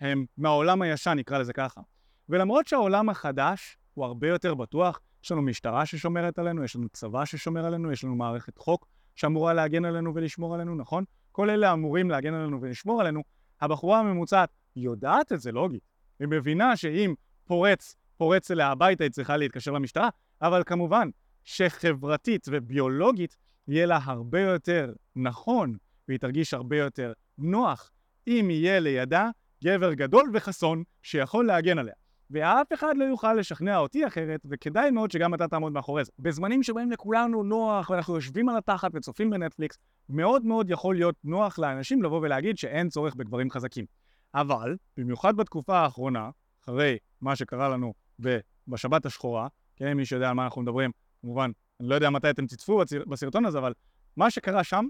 הם 0.00 0.24
מהעולם 0.36 0.82
הישן, 0.82 1.14
נקרא 1.16 1.38
לזה 1.38 1.52
ככה. 1.52 1.80
ולמרות 2.28 2.66
שהעולם 2.66 3.08
החדש 3.08 3.76
הוא 3.94 4.04
הרבה 4.04 4.28
יותר 4.28 4.54
בטוח, 4.54 5.00
יש 5.24 5.32
לנו 5.32 5.42
משטרה 5.42 5.86
ששומרת 5.86 6.38
עלינו, 6.38 6.64
יש 6.64 6.76
לנו 6.76 6.88
צבא 6.88 7.24
ששומר 7.24 7.64
עלינו, 7.66 7.92
יש 7.92 8.04
לנו 8.04 8.16
מערכת 8.16 8.58
חוק 8.58 8.86
שאמורה 9.14 9.54
להגן 9.54 9.84
עלינו 9.84 10.14
ולשמור 10.14 10.54
עלינו, 10.54 10.74
נכון? 10.74 11.04
כל 11.32 11.50
אלה 11.50 11.72
אמורים 11.72 12.10
להגן 12.10 12.34
עלינו 12.34 12.60
ולשמור 12.60 13.00
עלינו. 13.00 13.22
הבחורה 13.60 13.98
הממוצעת 13.98 14.50
יודעת 14.76 15.32
את 15.32 15.40
זה 15.40 15.52
לוגית. 15.52 15.82
היא 16.20 16.28
מבינה 16.28 16.76
שאם 16.76 17.14
פורץ, 17.44 17.96
פורץ 18.16 18.50
אליה 18.50 18.68
הביתה, 18.68 19.04
היא 19.04 19.10
צריכה 19.10 19.36
להתקשר 19.36 19.72
למשטרה, 19.72 20.08
אבל 20.42 20.62
כמובן 20.66 21.08
שחברתית 21.44 22.46
וביולוגית 22.50 23.36
יהיה 23.68 23.86
לה 23.86 23.98
הרבה 24.02 24.40
יותר 24.40 24.92
נכון, 25.16 25.76
והיא 26.10 26.18
תרגיש 26.20 26.54
הרבה 26.54 26.76
יותר 26.76 27.12
נוח, 27.38 27.90
אם 28.26 28.48
יהיה 28.50 28.80
לידה 28.80 29.30
גבר 29.64 29.94
גדול 29.94 30.30
וחסון 30.34 30.82
שיכול 31.02 31.46
להגן 31.46 31.78
עליה. 31.78 31.94
ואף 32.30 32.72
אחד 32.74 32.94
לא 32.96 33.04
יוכל 33.04 33.34
לשכנע 33.34 33.78
אותי 33.78 34.06
אחרת, 34.06 34.40
וכדאי 34.50 34.90
מאוד 34.90 35.10
שגם 35.10 35.34
אתה 35.34 35.48
תעמוד 35.48 35.72
מאחורי 35.72 36.04
זה. 36.04 36.12
בזמנים 36.18 36.62
שבהם 36.62 36.90
לכולנו 36.90 37.42
נוח, 37.42 37.90
ואנחנו 37.90 38.14
יושבים 38.14 38.48
על 38.48 38.56
התחת 38.56 38.90
וצופים 38.94 39.30
בנטפליקס, 39.30 39.78
מאוד 40.08 40.44
מאוד 40.44 40.70
יכול 40.70 40.94
להיות 40.94 41.14
נוח 41.24 41.58
לאנשים 41.58 42.02
לבוא 42.02 42.20
ולהגיד 42.20 42.58
שאין 42.58 42.88
צורך 42.88 43.14
בגברים 43.14 43.50
חזקים. 43.50 43.84
אבל, 44.34 44.76
במיוחד 44.96 45.36
בתקופה 45.36 45.78
האחרונה, 45.78 46.30
אחרי 46.64 46.98
מה 47.20 47.36
שקרה 47.36 47.68
לנו 47.68 47.94
בשבת 48.68 49.06
השחורה, 49.06 49.48
כן, 49.76 49.92
מי 49.92 50.04
שיודע 50.04 50.28
על 50.28 50.34
מה 50.34 50.44
אנחנו 50.44 50.62
מדברים, 50.62 50.90
כמובן, 51.20 51.50
אני 51.80 51.88
לא 51.88 51.94
יודע 51.94 52.10
מתי 52.10 52.30
אתם 52.30 52.46
תצפו 52.46 52.82
בסרטון 53.06 53.44
הזה, 53.44 53.58
אבל 53.58 53.72
מה 54.16 54.30
שקרה 54.30 54.64
שם 54.64 54.86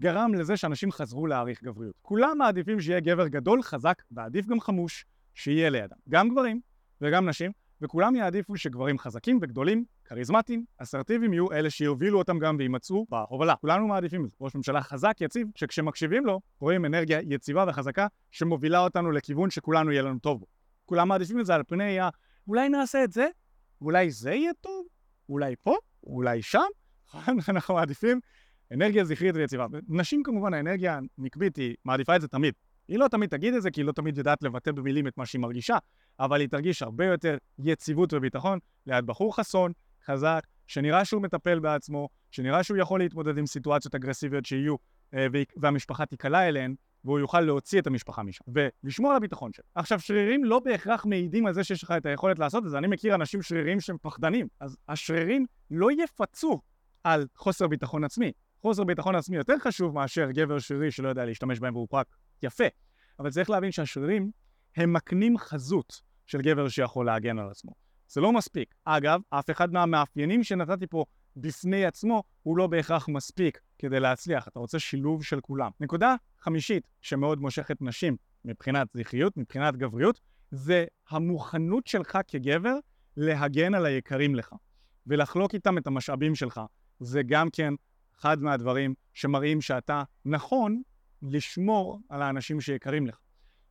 גרם 0.00 0.34
לזה 0.34 0.56
שאנשים 0.56 0.92
חזרו 0.92 1.26
להעריך 1.26 1.62
גבריות. 1.62 1.94
כולם 2.02 2.38
מעדיפים 2.38 2.80
שיהיה 2.80 3.00
גבר 3.00 3.28
גדול, 3.28 3.62
חזק, 3.62 4.02
ועדיף 4.10 4.46
גם 4.46 4.60
חמוש, 4.60 5.04
שיהיה 5.34 5.70
לידם. 5.70 5.96
גם 6.08 6.28
גברים, 6.28 6.60
וגם 7.00 7.28
נשים, 7.28 7.52
וכולם 7.80 8.16
יעדיפו 8.16 8.56
שגברים 8.56 8.98
חזקים 8.98 9.38
וגדולים, 9.42 9.84
כריזמטיים, 10.04 10.64
אסרטיביים 10.78 11.32
יהיו 11.32 11.52
אלה 11.52 11.70
שיובילו 11.70 12.18
אותם 12.18 12.38
גם 12.38 12.56
ויימצאו 12.58 13.06
בהובלה. 13.08 13.54
כולנו 13.56 13.86
מעדיפים 13.86 14.24
את 14.24 14.30
זה. 14.30 14.36
ראש 14.40 14.54
ממשלה 14.54 14.82
חזק, 14.82 15.16
יציב, 15.20 15.48
שכשמקשיבים 15.54 16.26
לו, 16.26 16.40
רואים 16.60 16.84
אנרגיה 16.84 17.20
יציבה 17.22 17.64
וחזקה 17.68 18.06
שמובילה 18.30 18.78
אותנו 18.78 19.10
לכיוון 19.10 19.50
שכולנו 19.50 19.92
יהיה 19.92 20.02
לנו 20.02 20.18
טוב 20.18 20.40
בו. 20.40 20.46
כולם 20.84 21.08
מעדיפים 21.08 21.40
את 21.40 21.46
זה 21.46 21.54
על 21.54 21.62
פני 21.68 22.00
ה... 22.00 22.08
אולי 22.48 22.68
נעשה 22.68 23.04
את 23.04 23.12
זה, 23.12 23.28
אולי 23.80 24.10
זה 24.10 24.30
יהיה 24.30 24.52
טוב, 24.60 24.86
אולי 25.28 25.54
פה, 25.62 25.76
אולי 26.04 26.42
שם. 26.42 26.60
אנחנו 27.48 27.74
מעדיפים 27.74 28.20
אנרגיה 28.72 29.04
זכרית 29.04 29.34
ויציבה. 29.34 29.66
נשים 29.88 30.22
כמובן, 30.22 30.54
האנרגיה 30.54 30.98
הנקבית 31.18 31.56
היא 31.56 31.74
מעדיפה 31.84 32.16
את 32.16 32.20
זה 32.20 32.28
תמיד. 32.28 32.54
היא 32.88 32.98
לא 32.98 33.08
תמיד 33.08 33.30
תגיד 33.30 33.54
את 33.54 33.62
זה, 33.62 33.70
כי 33.70 33.80
היא 33.80 33.86
לא 33.86 33.92
תמיד 33.92 34.18
יודעת 34.18 34.42
לבטא 34.42 34.72
במילים 34.72 35.06
את 35.06 35.18
מה 35.18 35.26
שהיא 35.26 35.40
מרגישה, 35.40 35.76
אבל 36.20 36.40
היא 36.40 36.48
תרגיש 36.48 36.82
הרבה 36.82 37.04
יותר 37.04 37.36
יציבות 37.58 38.12
וביטחון 38.12 38.58
ליד 38.86 39.06
בחור 39.06 39.36
חסון, 39.36 39.72
חזק, 40.04 40.42
שנראה 40.66 41.04
שהוא 41.04 41.22
מטפל 41.22 41.58
בעצמו, 41.58 42.08
שנראה 42.30 42.62
שהוא 42.62 42.76
יכול 42.76 43.00
להתמודד 43.00 43.38
עם 43.38 43.46
סיטואציות 43.46 43.94
אגרסיביות 43.94 44.46
שיהיו, 44.46 44.76
אה, 45.14 45.26
והמשפחה 45.56 46.06
תיקלע 46.06 46.48
אליהן, 46.48 46.74
והוא 47.04 47.18
יוכל 47.18 47.40
להוציא 47.40 47.80
את 47.80 47.86
המשפחה 47.86 48.22
משם, 48.22 48.44
ולשמור 48.48 49.10
על 49.10 49.16
הביטחון 49.16 49.52
שלו. 49.52 49.64
עכשיו, 49.74 50.00
שרירים 50.00 50.44
לא 50.44 50.58
בהכרח 50.58 51.06
מעידים 51.06 51.46
על 51.46 51.54
זה 51.54 51.64
שיש 51.64 51.82
לך 51.82 51.90
את 51.90 52.06
היכולת 52.06 52.38
לעשות 52.38 52.64
את 52.64 52.70
זה. 52.70 52.78
אני 52.78 52.86
מכיר 52.86 53.14
אנשים 53.14 53.42
שרירים 53.42 53.80
שהם 53.80 53.96
פחדנים, 54.02 54.46
אז 54.60 54.76
השרירים 54.88 55.46
לא 55.70 55.88
יפצו 55.92 56.60
על 57.04 57.26
חוסר 57.36 57.68
ביטחון 57.68 58.04
עצמי. 58.04 58.32
חוסר 58.62 58.84
ביטחון 58.84 59.14
עצמי 59.14 59.36
יותר 59.36 59.58
חשוב 59.58 59.94
מאשר 59.94 60.30
גבר 60.30 60.58
שרירי 60.58 60.90
שלא 60.90 61.08
יודע 61.08 61.24
להשתמש 61.24 61.60
בהם 61.60 61.74
והוא 61.74 61.86
פרק 61.90 62.06
יפה. 62.42 62.64
אבל 63.18 63.30
צריך 63.30 63.50
להבין 63.50 63.72
שהשרירים 63.72 64.30
הם 64.76 64.92
מקנים 64.92 65.38
חזות 65.38 66.00
של 66.26 66.40
גבר 66.40 66.68
שיכול 66.68 67.06
להגן 67.06 67.38
על 67.38 67.50
עצמו. 67.50 67.72
זה 68.08 68.20
לא 68.20 68.32
מספיק. 68.32 68.74
אגב, 68.84 69.20
אף 69.30 69.50
אחד 69.50 69.72
מהמאפיינים 69.72 70.44
שנתתי 70.44 70.86
פה 70.86 71.04
בפני 71.36 71.84
עצמו 71.84 72.22
הוא 72.42 72.58
לא 72.58 72.66
בהכרח 72.66 73.08
מספיק 73.08 73.60
כדי 73.78 74.00
להצליח. 74.00 74.48
אתה 74.48 74.58
רוצה 74.58 74.78
שילוב 74.78 75.24
של 75.24 75.40
כולם. 75.40 75.70
נקודה 75.80 76.14
חמישית 76.40 76.88
שמאוד 77.00 77.40
מושכת 77.40 77.76
נשים 77.82 78.16
מבחינת 78.44 78.88
זכריות, 78.94 79.36
מבחינת 79.36 79.76
גבריות, 79.76 80.20
זה 80.50 80.84
המוכנות 81.10 81.86
שלך 81.86 82.18
כגבר 82.28 82.74
להגן 83.16 83.74
על 83.74 83.86
היקרים 83.86 84.34
לך 84.34 84.54
ולחלוק 85.06 85.54
איתם 85.54 85.78
את 85.78 85.86
המשאבים 85.86 86.34
שלך. 86.34 86.60
זה 87.00 87.22
גם 87.26 87.50
כן 87.50 87.74
אחד 88.20 88.42
מהדברים 88.42 88.94
שמראים 89.14 89.60
שאתה 89.60 90.02
נכון 90.24 90.82
לשמור 91.22 92.00
על 92.08 92.22
האנשים 92.22 92.60
שיקרים 92.60 93.06
לך. 93.06 93.18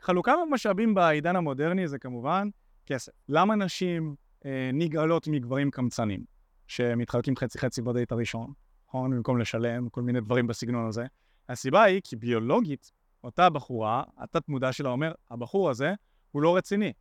חלוקה 0.02 0.34
במשאבים 0.42 0.94
בעידן 0.94 1.36
המודרני 1.36 1.88
זה 1.88 2.00
כמובן 2.00 2.50
כסף. 2.86 3.12
למה 3.30 3.56
נשים 3.56 4.16
אה, 4.46 4.70
נגאלות 4.74 5.28
מגברים 5.28 5.72
קמצנים, 5.72 6.24
שמתחלקים 6.68 7.36
חצי 7.36 7.60
חצי 7.60 7.82
בדייט 7.82 8.12
הראשון, 8.12 8.54
נכון? 8.88 9.12
במקום 9.12 9.38
לשלם, 9.38 9.90
כל 9.90 10.02
מיני 10.02 10.22
דברים 10.22 10.48
בסגנון 10.48 10.88
הזה? 10.88 11.06
הסיבה 11.50 11.84
היא 11.84 12.02
כי 12.04 12.16
ביולוגית, 12.16 12.92
אותה 13.24 13.50
בחורה, 13.50 14.04
התת 14.18 14.50
מודע 14.50 14.74
שלה 14.74 14.90
אומר, 14.90 15.12
הבחור 15.32 15.70
הזה 15.70 15.94
הוא 16.32 16.42
לא 16.42 16.58
רציני. 16.58 16.94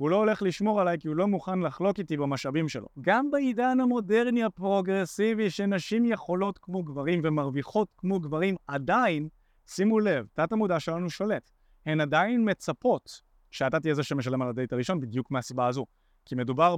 הוא 0.00 0.10
לא 0.10 0.16
הולך 0.16 0.42
לשמור 0.42 0.80
עליי 0.80 0.98
כי 0.98 1.08
הוא 1.08 1.16
לא 1.16 1.26
מוכן 1.26 1.60
לחלוק 1.60 1.98
איתי 1.98 2.16
במשאבים 2.16 2.68
שלו. 2.68 2.86
גם 3.00 3.30
בעידן 3.30 3.80
המודרני 3.80 4.44
הפרוגרסיבי, 4.44 5.50
שנשים 5.50 6.04
יכולות 6.04 6.58
כמו 6.58 6.82
גברים 6.82 7.20
ומרוויחות 7.24 7.88
כמו 7.96 8.20
גברים, 8.20 8.56
עדיין, 8.66 9.28
שימו 9.66 10.00
לב, 10.00 10.26
תת 10.34 10.52
המודע 10.52 10.80
שלנו 10.80 11.10
שולט. 11.10 11.50
הן 11.86 12.00
עדיין 12.00 12.50
מצפות 12.50 13.22
שאתה 13.50 13.80
תהיה 13.80 13.94
זה 13.94 14.02
שמשלם 14.02 14.42
על 14.42 14.48
הדייט 14.48 14.72
הראשון 14.72 15.00
בדיוק 15.00 15.30
מהסיבה 15.30 15.66
הזו. 15.66 15.86
כי 16.24 16.34
מדובר 16.34 16.76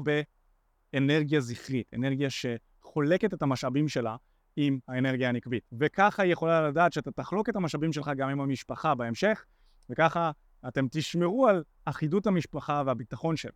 באנרגיה 0.93 1.41
זכרית, 1.41 1.87
אנרגיה 1.95 2.29
שחולקת 2.31 3.35
את 3.35 3.43
המשאבים 3.43 3.89
שלה 3.89 4.17
עם 4.57 4.79
האנרגיה 4.89 5.29
הנקבית. 5.29 5.71
וככה 5.81 6.23
היא 6.23 6.33
יכולה 6.33 6.69
לדעת 6.69 6.93
שאתה 6.93 7.11
תחלוק 7.11 7.49
את 7.49 7.57
המשאבים 7.57 7.93
שלך 7.93 8.11
גם 8.17 8.29
עם 8.29 8.41
המשפחה 8.41 8.95
בהמשך, 8.95 9.45
וככה 9.91 10.31
אתם 10.69 10.87
תשמרו 10.91 11.49
על 11.49 11.63
אחידות 11.85 12.27
המשפחה 12.27 12.83
והביטחון 12.87 13.37
שלה. 13.37 13.53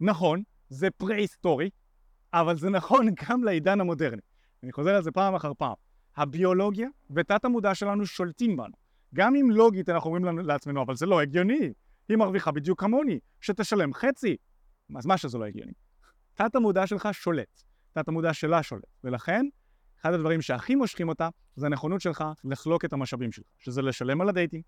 נכון, 0.00 0.42
זה 0.68 0.90
פרה-היסטורי, 0.90 1.70
אבל 2.32 2.56
זה 2.56 2.70
נכון 2.70 3.06
גם 3.28 3.44
לעידן 3.44 3.80
המודרני. 3.80 4.22
אני 4.62 4.72
חוזר 4.72 4.94
על 4.94 5.02
זה 5.02 5.10
פעם 5.10 5.34
אחר 5.34 5.52
פעם. 5.58 5.74
הביולוגיה 6.16 6.88
ותת 7.10 7.44
המודע 7.44 7.74
שלנו 7.74 8.06
שולטים 8.06 8.56
בנו. 8.56 8.74
גם 9.14 9.36
אם 9.36 9.50
לוגית 9.50 9.88
אנחנו 9.88 10.14
אומרים 10.14 10.38
לעצמנו, 10.38 10.82
אבל 10.82 10.96
זה 10.96 11.06
לא 11.06 11.20
הגיוני. 11.20 11.72
היא 12.08 12.16
מרוויחה 12.16 12.50
בדיוק 12.50 12.80
כמוני, 12.80 13.18
שתשלם 13.40 13.94
חצי. 13.94 14.36
אז 14.96 15.06
מה 15.06 15.18
שזה 15.18 15.38
לא 15.38 15.44
הגיוני. 15.44 15.72
תת 16.34 16.54
המודע 16.54 16.86
שלך 16.86 17.08
שולט, 17.12 17.62
תת 17.92 18.08
המודע 18.08 18.32
שלה 18.32 18.62
שולט, 18.62 18.84
ולכן 19.04 19.46
אחד 20.00 20.12
הדברים 20.12 20.42
שהכי 20.42 20.74
מושכים 20.74 21.08
אותה 21.08 21.28
זה 21.56 21.66
הנכונות 21.66 22.00
שלך 22.00 22.24
לחלוק 22.44 22.84
את 22.84 22.92
המשאבים 22.92 23.32
שלך, 23.32 23.46
שזה 23.58 23.82
לשלם 23.82 24.20
על 24.20 24.28
ה 24.28 24.32
dating, 24.32 24.62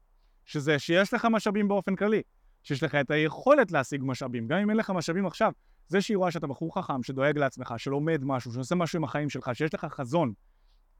שזה 0.46 0.78
שיש 0.78 1.14
לך 1.14 1.24
משאבים 1.30 1.68
באופן 1.68 1.96
כללי, 1.96 2.22
שיש 2.62 2.82
לך 2.82 2.94
את 2.94 3.10
היכולת 3.10 3.72
להשיג 3.72 4.00
משאבים, 4.04 4.48
גם 4.48 4.58
אם 4.58 4.70
אין 4.70 4.76
לך 4.76 4.90
משאבים 4.90 5.26
עכשיו, 5.26 5.52
זה 5.88 6.00
שהיא 6.00 6.16
רואה 6.16 6.30
שאתה 6.30 6.46
בחור 6.46 6.74
חכם, 6.74 7.02
שדואג 7.02 7.38
לעצמך, 7.38 7.74
שלומד 7.76 8.20
משהו, 8.24 8.52
שעושה 8.52 8.74
משהו 8.74 8.96
עם 8.96 9.04
החיים 9.04 9.30
שלך, 9.30 9.50
שיש 9.54 9.74
לך 9.74 9.84
חזון, 9.84 10.32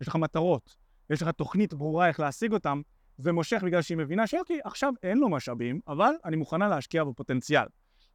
יש 0.01 0.09
לך 0.09 0.17
מטרות, 0.17 0.77
יש 1.11 1.23
לך 1.23 1.29
תוכנית 1.29 1.75
ברורה 1.75 2.09
איך 2.09 2.21
להשיג 2.21 2.53
אותם, 2.53 2.81
זה 3.19 3.33
מושך 3.33 3.63
בגלל 3.65 3.83
שהיא 3.83 3.99
מבינה 3.99 4.27
שאוקיי, 4.27 4.59
עכשיו 4.65 4.93
אין 5.03 5.19
לו 5.19 5.29
משאבים, 5.29 5.81
אבל 5.89 6.13
אני 6.25 6.37
מוכנה 6.37 6.69
להשקיע 6.69 7.05
בפוטנציאל. 7.05 7.67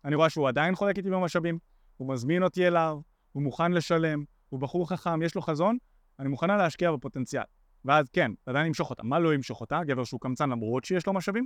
אני 0.06 0.16
רואה 0.16 0.30
שהוא 0.30 0.48
עדיין 0.48 0.76
חולק 0.76 0.98
איתי 0.98 1.10
במשאבים, 1.10 1.58
הוא 1.98 2.14
מזמין 2.14 2.44
אותי 2.44 2.68
אליו, 2.68 3.00
הוא 3.32 3.44
מוכן 3.44 3.72
לשלם, 3.72 4.24
הוא 4.50 4.60
בחור 4.60 4.90
חכם, 4.90 5.22
יש 5.22 5.36
לו 5.36 5.42
חזון, 5.42 5.78
אני 6.20 6.30
מוכנה 6.30 6.58
להשקיע 6.58 6.92
בפוטנציאל. 6.92 7.44
ואז 7.86 8.10
כן, 8.10 8.32
עדיין 8.46 8.66
ימשוך 8.66 8.90
אותה. 8.90 9.04
מה 9.04 9.20
לא 9.20 9.34
ימשוך 9.34 9.62
אותה? 9.62 9.80
גבר 9.84 10.04
שהוא 10.04 10.20
קמצן 10.20 10.50
למרות 10.50 10.86
שיש 10.86 11.08
לו 11.08 11.14
משאבים, 11.14 11.46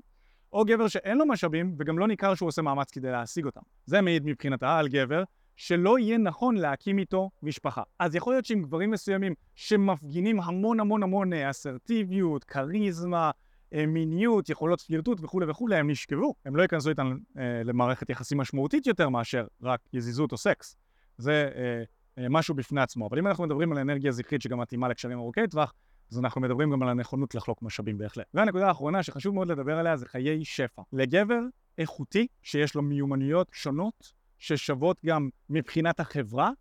או 0.54 0.66
גבר 0.66 0.88
שאין 0.88 1.18
לו 1.18 1.26
משאבים 1.26 1.76
וגם 1.80 2.00
לא 2.00 2.08
ניכר 2.08 2.36
שהוא 2.36 2.48
עושה 2.48 2.62
מאמץ 2.62 2.92
כדי 2.92 3.12
להשיג 3.12 3.46
אותם. 3.46 3.62
זה 3.86 4.02
מעיד 4.02 4.26
מבחינתה 4.26 4.78
על 4.78 4.88
גבר 4.88 5.24
שלא 5.56 6.00
יהיה 6.00 6.18
נכון 6.18 6.58
להקים 6.58 6.98
איתו 6.98 7.30
משפחה. 7.44 7.84
אז 8.00 8.16
יכול 8.16 8.34
להיות 8.34 8.46
שעם 8.46 8.62
גברים 8.62 8.92
מסוימים 8.92 9.34
שמפגינים 9.56 10.40
המון 10.42 10.80
המון 10.80 11.04
המון 11.04 11.34
אה, 11.34 11.50
אסרטיביות, 11.50 12.44
כריזמה, 12.44 13.32
אה, 13.74 13.86
מיניות, 13.86 14.50
יכולות 14.50 14.82
פלירטוט 14.82 15.20
וכולי 15.22 15.46
וכולי, 15.50 15.76
הם 15.76 15.90
נשכבו. 15.90 16.34
הם 16.46 16.56
לא 16.56 16.62
ייכנסו 16.62 16.90
איתן 16.90 17.18
אה, 17.38 17.62
למערכת 17.64 18.10
יחסים 18.10 18.38
משמעותית 18.38 18.88
יותר 18.88 19.10
מאשר 19.10 19.48
רק 19.62 19.80
יזיזות 19.94 20.32
או 20.32 20.38
סקס. 20.38 20.76
זה 21.18 21.50
אה, 21.56 21.84
אה, 22.24 22.30
משהו 22.30 22.56
בפני 22.56 22.82
עצמו. 22.82 23.08
אבל 23.08 23.18
אם 23.18 23.28
אנחנו 23.28 23.44
מדברים 23.44 23.72
על 23.72 23.78
אנרגיה 23.78 24.12
זכרית 24.12 24.42
שגם 24.42 24.60
מתאימה 24.60 24.88
לקשרים 24.88 25.18
ארוכי 25.18 25.48
טווח, 25.48 25.74
אז 26.12 26.20
אנחנו 26.20 26.42
מדברים 26.42 26.72
גם 26.72 26.84
על 26.84 26.90
הנכונות 26.90 27.36
לחלוק 27.36 27.62
משאבים 27.62 27.98
בהחלט. 27.98 28.26
והנקודה 28.34 28.68
האחרונה 28.68 29.04
שחשוב 29.04 29.36
מאוד 29.36 29.48
לדבר 29.48 29.78
עליה 29.78 29.98
זה 29.98 30.06
חיי 30.06 30.46
שפע. 30.46 30.82
לגבר 30.94 31.40
איכותי, 31.78 32.28
שיש 32.44 32.76
לו 32.76 32.82
מיומנויות 32.82 33.48
שונות, 33.52 34.14
ששוות 34.40 34.98
גם 35.06 35.30
מבחינת 35.50 36.00
החברה, 36.00 36.52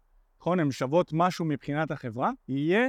נכון? 0.40 0.60
הן 0.60 0.70
שוות 0.70 1.10
משהו 1.12 1.44
מבחינת 1.44 1.90
החברה, 1.90 2.30
יהיה 2.48 2.88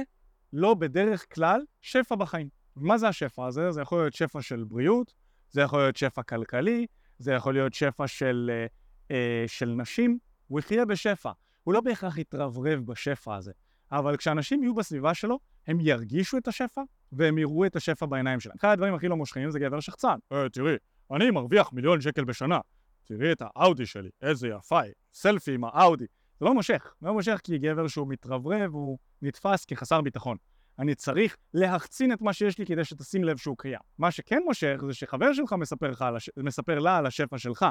לו 0.52 0.76
בדרך 0.76 1.34
כלל 1.34 1.60
שפע 1.80 2.14
בחיים. 2.14 2.48
מה 2.76 2.98
זה 2.98 3.08
השפע 3.08 3.46
הזה? 3.46 3.72
זה 3.72 3.80
יכול 3.80 3.98
להיות 3.98 4.14
שפע 4.14 4.42
של 4.42 4.64
בריאות, 4.64 5.14
זה 5.50 5.60
יכול 5.60 5.78
להיות 5.78 5.96
שפע 5.96 6.22
כלכלי, 6.22 6.86
זה 7.18 7.32
יכול 7.32 7.54
להיות 7.54 7.74
שפע 7.74 8.06
של, 8.06 8.50
אה, 8.52 8.66
אה, 9.10 9.44
של 9.46 9.68
נשים, 9.68 10.18
הוא 10.48 10.58
יחיה 10.60 10.84
בשפע. 10.84 11.30
הוא 11.64 11.74
לא 11.74 11.80
בהכרח 11.80 12.18
יתרברב 12.18 12.80
בשפע 12.80 13.36
הזה, 13.36 13.52
אבל 13.92 14.16
כשאנשים 14.16 14.62
יהיו 14.62 14.74
בסביבה 14.74 15.14
שלו, 15.14 15.38
הם 15.66 15.80
ירגישו 15.80 16.38
את 16.38 16.48
השפע, 16.48 16.82
והם 17.12 17.38
יראו 17.38 17.66
את 17.66 17.76
השפע 17.76 18.06
בעיניים 18.06 18.40
שלהם. 18.40 18.56
אחד 18.60 18.68
הדברים 18.68 18.94
הכי 18.94 19.08
לא 19.08 19.16
מושכים 19.16 19.50
זה 19.50 19.58
גבר 19.58 19.80
שחצן. 19.80 20.16
אה, 20.32 20.48
תראי, 20.48 20.76
אני 21.10 21.30
מרוויח 21.30 21.72
מיליון 21.72 22.00
שקל 22.00 22.24
בשנה. 22.24 22.58
תראי 23.04 23.32
את 23.32 23.42
האאודי 23.42 23.86
שלי, 23.86 24.08
איזה 24.22 24.48
יפה 24.48 24.80
היא. 24.80 24.92
סלפי 25.14 25.54
עם 25.54 25.64
האאודי. 25.64 26.06
זה 26.40 26.44
לא 26.44 26.54
מושך. 26.54 26.94
לא 27.02 27.12
מושך 27.12 27.40
כי 27.44 27.58
גבר 27.58 27.88
שהוא 27.88 28.08
מתרברב, 28.08 28.74
הוא 28.74 28.98
נתפס 29.22 29.64
כחסר 29.64 30.00
ביטחון. 30.00 30.36
אני 30.78 30.94
צריך 30.94 31.36
להחצין 31.54 32.12
את 32.12 32.22
מה 32.22 32.32
שיש 32.32 32.58
לי 32.58 32.66
כדי 32.66 32.84
שתשים 32.84 33.24
לב 33.24 33.36
שהוא 33.36 33.56
קיים. 33.58 33.80
מה 33.98 34.10
שכן 34.10 34.42
מושך 34.44 34.80
זה 34.86 34.94
שחבר 34.94 35.32
שלך 35.32 35.52
מספר, 35.52 35.92
הש... 36.16 36.30
מספר 36.36 36.78
לה 36.78 36.98
על 36.98 37.06
השפע 37.06 37.38
שלך. 37.38 37.66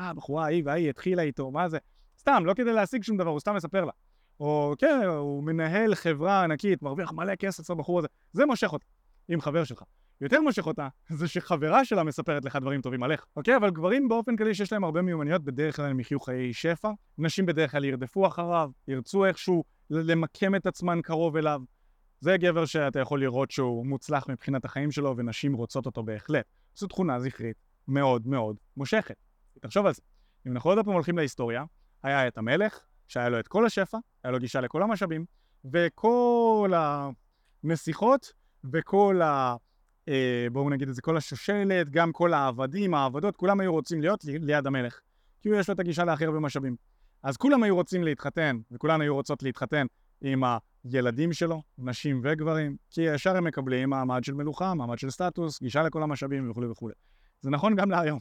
אה, 0.00 0.08
הבחורה 0.08 0.44
ההיא 0.44 0.62
וההיא 0.66 0.90
התחילה 0.90 1.22
איתו, 1.22 1.50
מה 1.50 1.68
זה? 1.68 1.78
סתם, 2.18 2.42
לא 2.46 2.54
כדי 2.54 2.72
להשיג 2.72 3.02
שום 3.02 3.16
דבר, 3.16 3.30
הוא 3.30 3.40
סתם 3.40 3.54
מספר 3.54 3.84
לה. 3.84 3.92
או 4.40 4.74
כן, 4.78 5.00
הוא 5.06 5.44
מנהל 5.44 5.94
חברה 5.94 6.44
ענקית, 6.44 6.82
מרוויח 6.82 7.12
מלא 7.12 7.34
כסף 7.34 7.70
לבחור 7.70 7.98
הזה. 7.98 8.08
זה 8.32 8.46
מושך 8.46 8.72
אותה, 8.72 8.86
עם 9.28 9.40
חבר 9.40 9.64
שלך. 9.64 9.82
יותר 10.20 10.40
מושך 10.40 10.66
אותה, 10.66 10.88
זה 11.08 11.28
שחברה 11.28 11.84
שלה 11.84 12.04
מספרת 12.04 12.44
לך 12.44 12.56
דברים 12.56 12.80
טובים 12.80 13.02
עליך. 13.02 13.26
אוקיי? 13.36 13.56
אבל 13.56 13.70
גברים 13.70 14.08
באופן 14.08 14.36
כללי 14.36 14.54
שיש 14.54 14.72
להם 14.72 14.84
הרבה 14.84 15.02
מיומנויות, 15.02 15.44
בדרך 15.44 15.76
כלל 15.76 15.84
הם 15.84 16.00
יחיו 16.00 16.20
חיי 16.20 16.52
שפע. 16.52 16.90
נשים 17.18 17.46
בדרך 17.46 17.70
כלל 17.70 17.84
ירדפו 17.84 18.26
אחריו, 18.26 18.70
ירצו 18.88 19.24
איכשהו 19.24 19.64
למקם 19.90 20.54
את 20.54 20.66
עצמן 20.66 21.00
קרוב 21.02 21.36
אליו. 21.36 21.60
זה 22.20 22.36
גבר 22.36 22.64
שאתה 22.64 23.00
יכול 23.00 23.20
לראות 23.20 23.50
שהוא 23.50 23.86
מוצלח 23.86 24.28
מבחינת 24.28 24.64
החיים 24.64 24.90
שלו, 24.90 25.14
ונשים 25.16 25.52
רוצות 25.52 25.86
אותו 25.86 26.02
בהחלט. 26.02 26.44
זו 26.74 26.86
תכונה 26.86 27.20
זכרית 27.20 27.56
מאוד 27.88 28.26
מאוד 28.26 28.56
מושכת. 28.76 29.16
תחשוב 29.60 29.86
על 29.86 29.94
זה. 29.94 30.02
אם 30.46 30.52
אנחנו 30.52 30.70
עוד 30.70 30.84
פעם 30.84 30.94
הולכים 30.94 31.18
להיסטוריה, 31.18 31.64
היה 32.02 32.28
את 32.28 32.38
המלך, 32.38 32.80
שהיה 33.10 33.28
לו 33.28 33.40
את 33.40 33.48
כל 33.48 33.66
השפע, 33.66 33.98
היה 34.24 34.30
לו 34.30 34.38
גישה 34.38 34.60
לכל 34.60 34.82
המשאבים, 34.82 35.24
וכל 35.72 36.72
הנסיכות, 37.64 38.32
וכל 38.72 39.20
ה... 39.22 39.56
אה, 40.08 40.46
בואו 40.52 40.70
נגיד 40.70 40.88
את 40.88 40.94
זה, 40.94 41.02
כל 41.02 41.16
השושלת, 41.16 41.90
גם 41.90 42.12
כל 42.12 42.34
העבדים, 42.34 42.94
העבדות, 42.94 43.36
כולם 43.36 43.60
היו 43.60 43.72
רוצים 43.72 44.00
להיות 44.00 44.24
ליד 44.24 44.66
המלך. 44.66 45.00
כי 45.40 45.48
הוא 45.48 45.56
יש 45.56 45.68
לו 45.68 45.74
את 45.74 45.80
הגישה 45.80 46.04
להכי 46.04 46.24
הרבה 46.24 46.40
משאבים. 46.40 46.76
אז 47.22 47.36
כולם 47.36 47.62
היו 47.62 47.74
רוצים 47.74 48.04
להתחתן, 48.04 48.58
וכולן 48.70 49.00
היו 49.00 49.14
רוצות 49.14 49.42
להתחתן 49.42 49.86
עם 50.20 50.42
הילדים 50.84 51.32
שלו, 51.32 51.62
נשים 51.78 52.20
וגברים, 52.24 52.76
כי 52.90 53.02
ישר 53.02 53.36
הם 53.36 53.44
מקבלים 53.44 53.90
מעמד 53.90 54.24
של 54.24 54.34
מלוכה, 54.34 54.74
מעמד 54.74 54.98
של 54.98 55.10
סטטוס, 55.10 55.60
גישה 55.60 55.82
לכל 55.82 56.02
המשאבים 56.02 56.50
וכולי 56.50 56.66
וכולי. 56.66 56.94
זה 57.40 57.50
נכון 57.50 57.76
גם 57.76 57.90
להיום. 57.90 58.18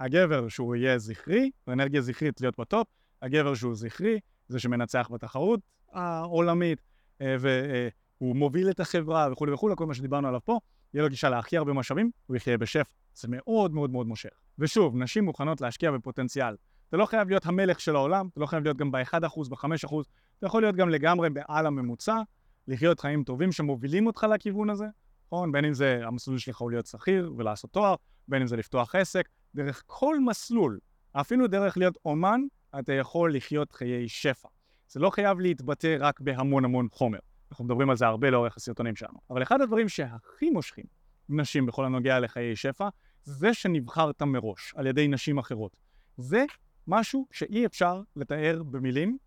הגבר 0.00 0.48
שהוא 0.48 0.76
יהיה 0.76 0.98
זכרי, 0.98 1.50
ואנרגיה 1.66 2.00
זכרית 2.00 2.40
להיות 2.40 2.60
בטופ, 2.60 2.86
הגבר 3.22 3.54
שהוא 3.54 3.74
זכרי, 3.74 4.20
זה 4.48 4.60
שמנצח 4.60 5.08
בתחרות 5.12 5.60
העולמית, 5.92 6.82
אה, 7.20 7.36
והוא 7.40 8.36
מוביל 8.36 8.70
את 8.70 8.80
החברה 8.80 9.28
וכולי 9.32 9.52
וכולי, 9.52 9.74
כל 9.76 9.86
מה 9.86 9.94
שדיברנו 9.94 10.28
עליו 10.28 10.40
פה, 10.44 10.60
יהיה 10.94 11.02
לו 11.02 11.10
גישה 11.10 11.28
להכי 11.28 11.56
הרבה 11.56 11.72
משאבים, 11.72 12.10
הוא 12.26 12.36
יחיה 12.36 12.58
בשפע. 12.58 12.90
זה 13.14 13.28
מאוד 13.30 13.74
מאוד 13.74 13.90
מאוד 13.90 14.06
מושך. 14.06 14.30
ושוב, 14.58 14.96
נשים 14.96 15.24
מוכנות 15.24 15.60
להשקיע 15.60 15.90
בפוטנציאל. 15.90 16.54
אתה 16.88 16.96
לא 16.96 17.06
חייב 17.06 17.28
להיות 17.28 17.46
המלך 17.46 17.80
של 17.80 17.96
העולם, 17.96 18.28
אתה 18.32 18.40
לא 18.40 18.46
חייב 18.46 18.64
להיות 18.64 18.76
גם 18.76 18.90
ב-1%, 18.90 19.48
ב-5%, 19.50 19.94
אתה 20.38 20.46
יכול 20.46 20.62
להיות 20.62 20.76
גם 20.76 20.88
לגמרי 20.88 21.28
מעל 21.28 21.66
הממוצע, 21.66 22.22
לחיות 22.68 23.00
חיים 23.00 23.24
טובים 23.24 23.52
שמובילים 23.52 24.06
אותך 24.06 24.26
לכיוון 24.34 24.70
הזה, 24.70 24.86
נכון? 25.26 25.52
בין 25.52 25.64
אם 25.64 25.74
זה 25.74 26.00
המסלול 26.04 26.38
שלך 26.38 26.58
הוא 26.58 26.70
להיות 26.70 26.86
שכיר 26.86 27.32
ולעשות 27.36 27.70
תואר, 27.72 27.94
בין 28.28 28.42
אם 28.42 28.46
זה 28.46 28.56
לפתוח 28.56 28.94
עסק, 28.94 29.28
דרך 29.54 29.82
כל 29.86 30.20
מסלול, 30.20 30.78
אפילו 31.12 31.46
דרך 31.46 31.76
להיות 31.76 31.98
אומן, 32.04 32.40
אתה 32.78 32.92
יכול 32.92 33.34
לחיות 33.34 33.72
חיי 33.72 34.08
שפע. 34.08 34.48
זה 34.88 35.00
לא 35.00 35.10
חייב 35.10 35.40
להתבטא 35.40 35.96
רק 36.00 36.20
בהמון 36.20 36.64
המון 36.64 36.88
חומר. 36.92 37.18
אנחנו 37.50 37.64
מדברים 37.64 37.90
על 37.90 37.96
זה 37.96 38.06
הרבה 38.06 38.30
לאורך 38.30 38.56
הסרטונים 38.56 38.96
שלנו. 38.96 39.18
אבל 39.30 39.42
אחד 39.42 39.60
הדברים 39.60 39.88
שהכי 39.88 40.50
מושכים 40.50 40.84
נשים 41.28 41.66
בכל 41.66 41.84
הנוגע 41.84 42.20
לחיי 42.20 42.56
שפע, 42.56 42.88
זה 43.24 43.54
שנבחרת 43.54 44.22
מראש 44.22 44.72
על 44.76 44.86
ידי 44.86 45.08
נשים 45.08 45.38
אחרות. 45.38 45.76
זה 46.16 46.44
משהו 46.86 47.26
שאי 47.32 47.66
אפשר 47.66 48.02
לתאר 48.16 48.62
במילים, 48.62 49.18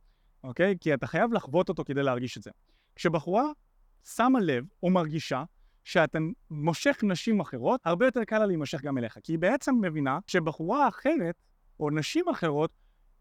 אוקיי? 0.44 0.76
כי 0.82 0.94
אתה 0.94 1.08
חייב 1.08 1.34
לחוות 1.34 1.70
אותו 1.70 1.84
כדי 1.84 2.04
להרגיש 2.04 2.38
את 2.38 2.44
זה. 2.44 2.52
כשבחורה 2.96 3.46
שמה 4.04 4.40
לב 4.40 4.66
או 4.84 4.90
מרגישה 4.90 5.44
שאתה 5.84 6.20
מושך 6.52 7.00
נשים 7.04 7.40
אחרות, 7.40 7.82
הרבה 7.86 8.06
יותר 8.06 8.24
קל 8.24 8.40
לה 8.40 8.46
להימשך 8.46 8.82
גם 8.82 8.98
אליך. 8.98 9.18
כי 9.24 9.34
היא 9.34 9.40
בעצם 9.40 9.76
מבינה 9.82 10.20
שבחורה 10.28 10.88
אחרת, 10.88 11.36
או 11.84 11.90
נשים 11.90 12.30
אחרות, 12.30 12.72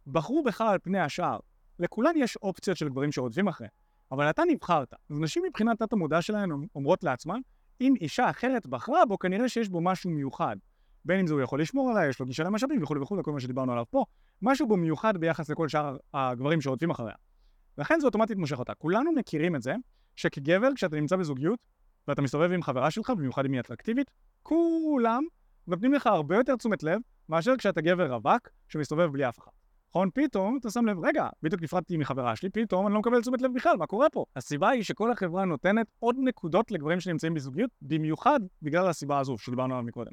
בחרו 0.07 0.42
בך 0.42 0.61
על 0.61 0.79
פני 0.83 1.01
השאר. 1.01 1.38
לכולן 1.79 2.12
יש 2.16 2.37
אופציות 2.37 2.77
של 2.77 2.88
גברים 2.88 3.12
שרודפים 3.12 3.48
אחריהן. 3.48 3.70
אבל 4.12 4.31
אתה 4.31 4.42
נבחרת. 4.48 4.94
אז 5.11 5.20
נשים 5.20 5.42
מבחינת 5.46 5.83
תת 5.83 5.92
המודע 5.92 6.22
שלהן 6.22 6.51
אומרות 6.75 7.05
לעצמן, 7.05 7.40
אם 7.81 7.94
אישה 8.01 8.31
אחרת 8.31 8.66
בחרה 8.66 9.05
בו, 9.05 9.18
כנראה 9.18 9.48
שיש 9.48 9.68
בו 9.68 9.81
משהו 9.81 10.11
מיוחד. 10.11 10.57
בין 11.05 11.20
אם 11.20 11.27
זה 11.27 11.35
הוא 11.35 11.42
יכול 11.42 11.61
לשמור 11.61 11.90
עליה, 11.90 12.09
יש 12.09 12.20
לו 12.20 12.27
גישה 12.27 12.42
למשאבים 12.44 12.83
וכולי 12.83 13.01
וכולי, 13.01 13.22
כל 13.22 13.33
מה 13.33 13.40
שדיברנו 13.40 13.72
עליו 13.72 13.85
פה, 13.90 14.05
משהו 14.42 14.68
בו 14.68 14.77
מיוחד 14.77 15.16
ביחס 15.16 15.51
לכל 15.51 15.68
שאר 15.68 15.96
הגברים 16.14 16.61
שרודפים 16.61 16.90
אחריה. 16.90 17.14
לכן 17.79 18.01
זה 18.01 18.07
אוטומטית 18.07 18.37
מושך 18.37 18.59
אותה. 18.59 18.75
כולנו 18.75 19.12
מכירים 19.12 19.57
את 19.57 19.62
זה, 19.62 19.75
שכגבר, 20.16 20.68
כשאתה 20.75 20.96
נמצא 20.96 21.16
בזוגיות, 21.16 21.59
ואתה 22.09 22.22
מסתובב 22.22 22.53
עם 22.53 22.62
חברה 22.62 22.90
שלך, 22.90 23.11
במיוחד 23.11 23.44
אם 23.44 23.53
היא 23.53 23.61
אטרקטיבית, 23.61 24.11
כולם 24.42 25.25
נותנים 25.66 25.92
לך 25.92 26.07
הרבה 26.07 26.37
יותר 26.37 26.57
תשומת 26.57 26.83
לב, 26.83 27.01
מאשר 27.33 27.57
כשאתה 27.59 27.81
גבר 27.81 28.12
רווק, 28.12 28.49
שמסתובב 28.68 29.12
בלי 29.12 29.29
אף 29.29 29.38
אחד. 29.38 29.51
נכון? 29.90 30.11
פתאום 30.14 30.57
אתה 30.61 30.71
שם 30.71 30.87
לב, 30.87 31.05
רגע, 31.05 31.29
בדיוק 31.42 31.62
נפרדתי 31.62 31.97
מחברה 31.97 32.37
שלי, 32.37 32.51
פתאום 32.51 32.87
אני 32.87 32.95
לא 32.95 33.01
מקבל 33.01 33.21
תשומת 33.21 33.42
לב 33.42 33.51
בכלל, 33.55 33.77
מה 33.77 33.87
קורה 33.87 34.11
פה? 34.11 34.25
הסיבה 34.37 34.68
היא 34.68 34.83
שכל 34.83 35.12
החברה 35.12 35.45
נותנת 35.45 35.87
עוד 35.99 36.16
נקודות 36.18 36.71
לגברים 36.71 37.01
שנמצאים 37.01 37.35
בזוגיות, 37.35 37.71
במיוחד 37.83 38.40
בגלל 38.62 38.87
הסיבה 38.87 39.18
הזו 39.18 39.38
שדיברנו 39.38 39.75
עליו 39.75 39.87
מקודם. 39.87 40.12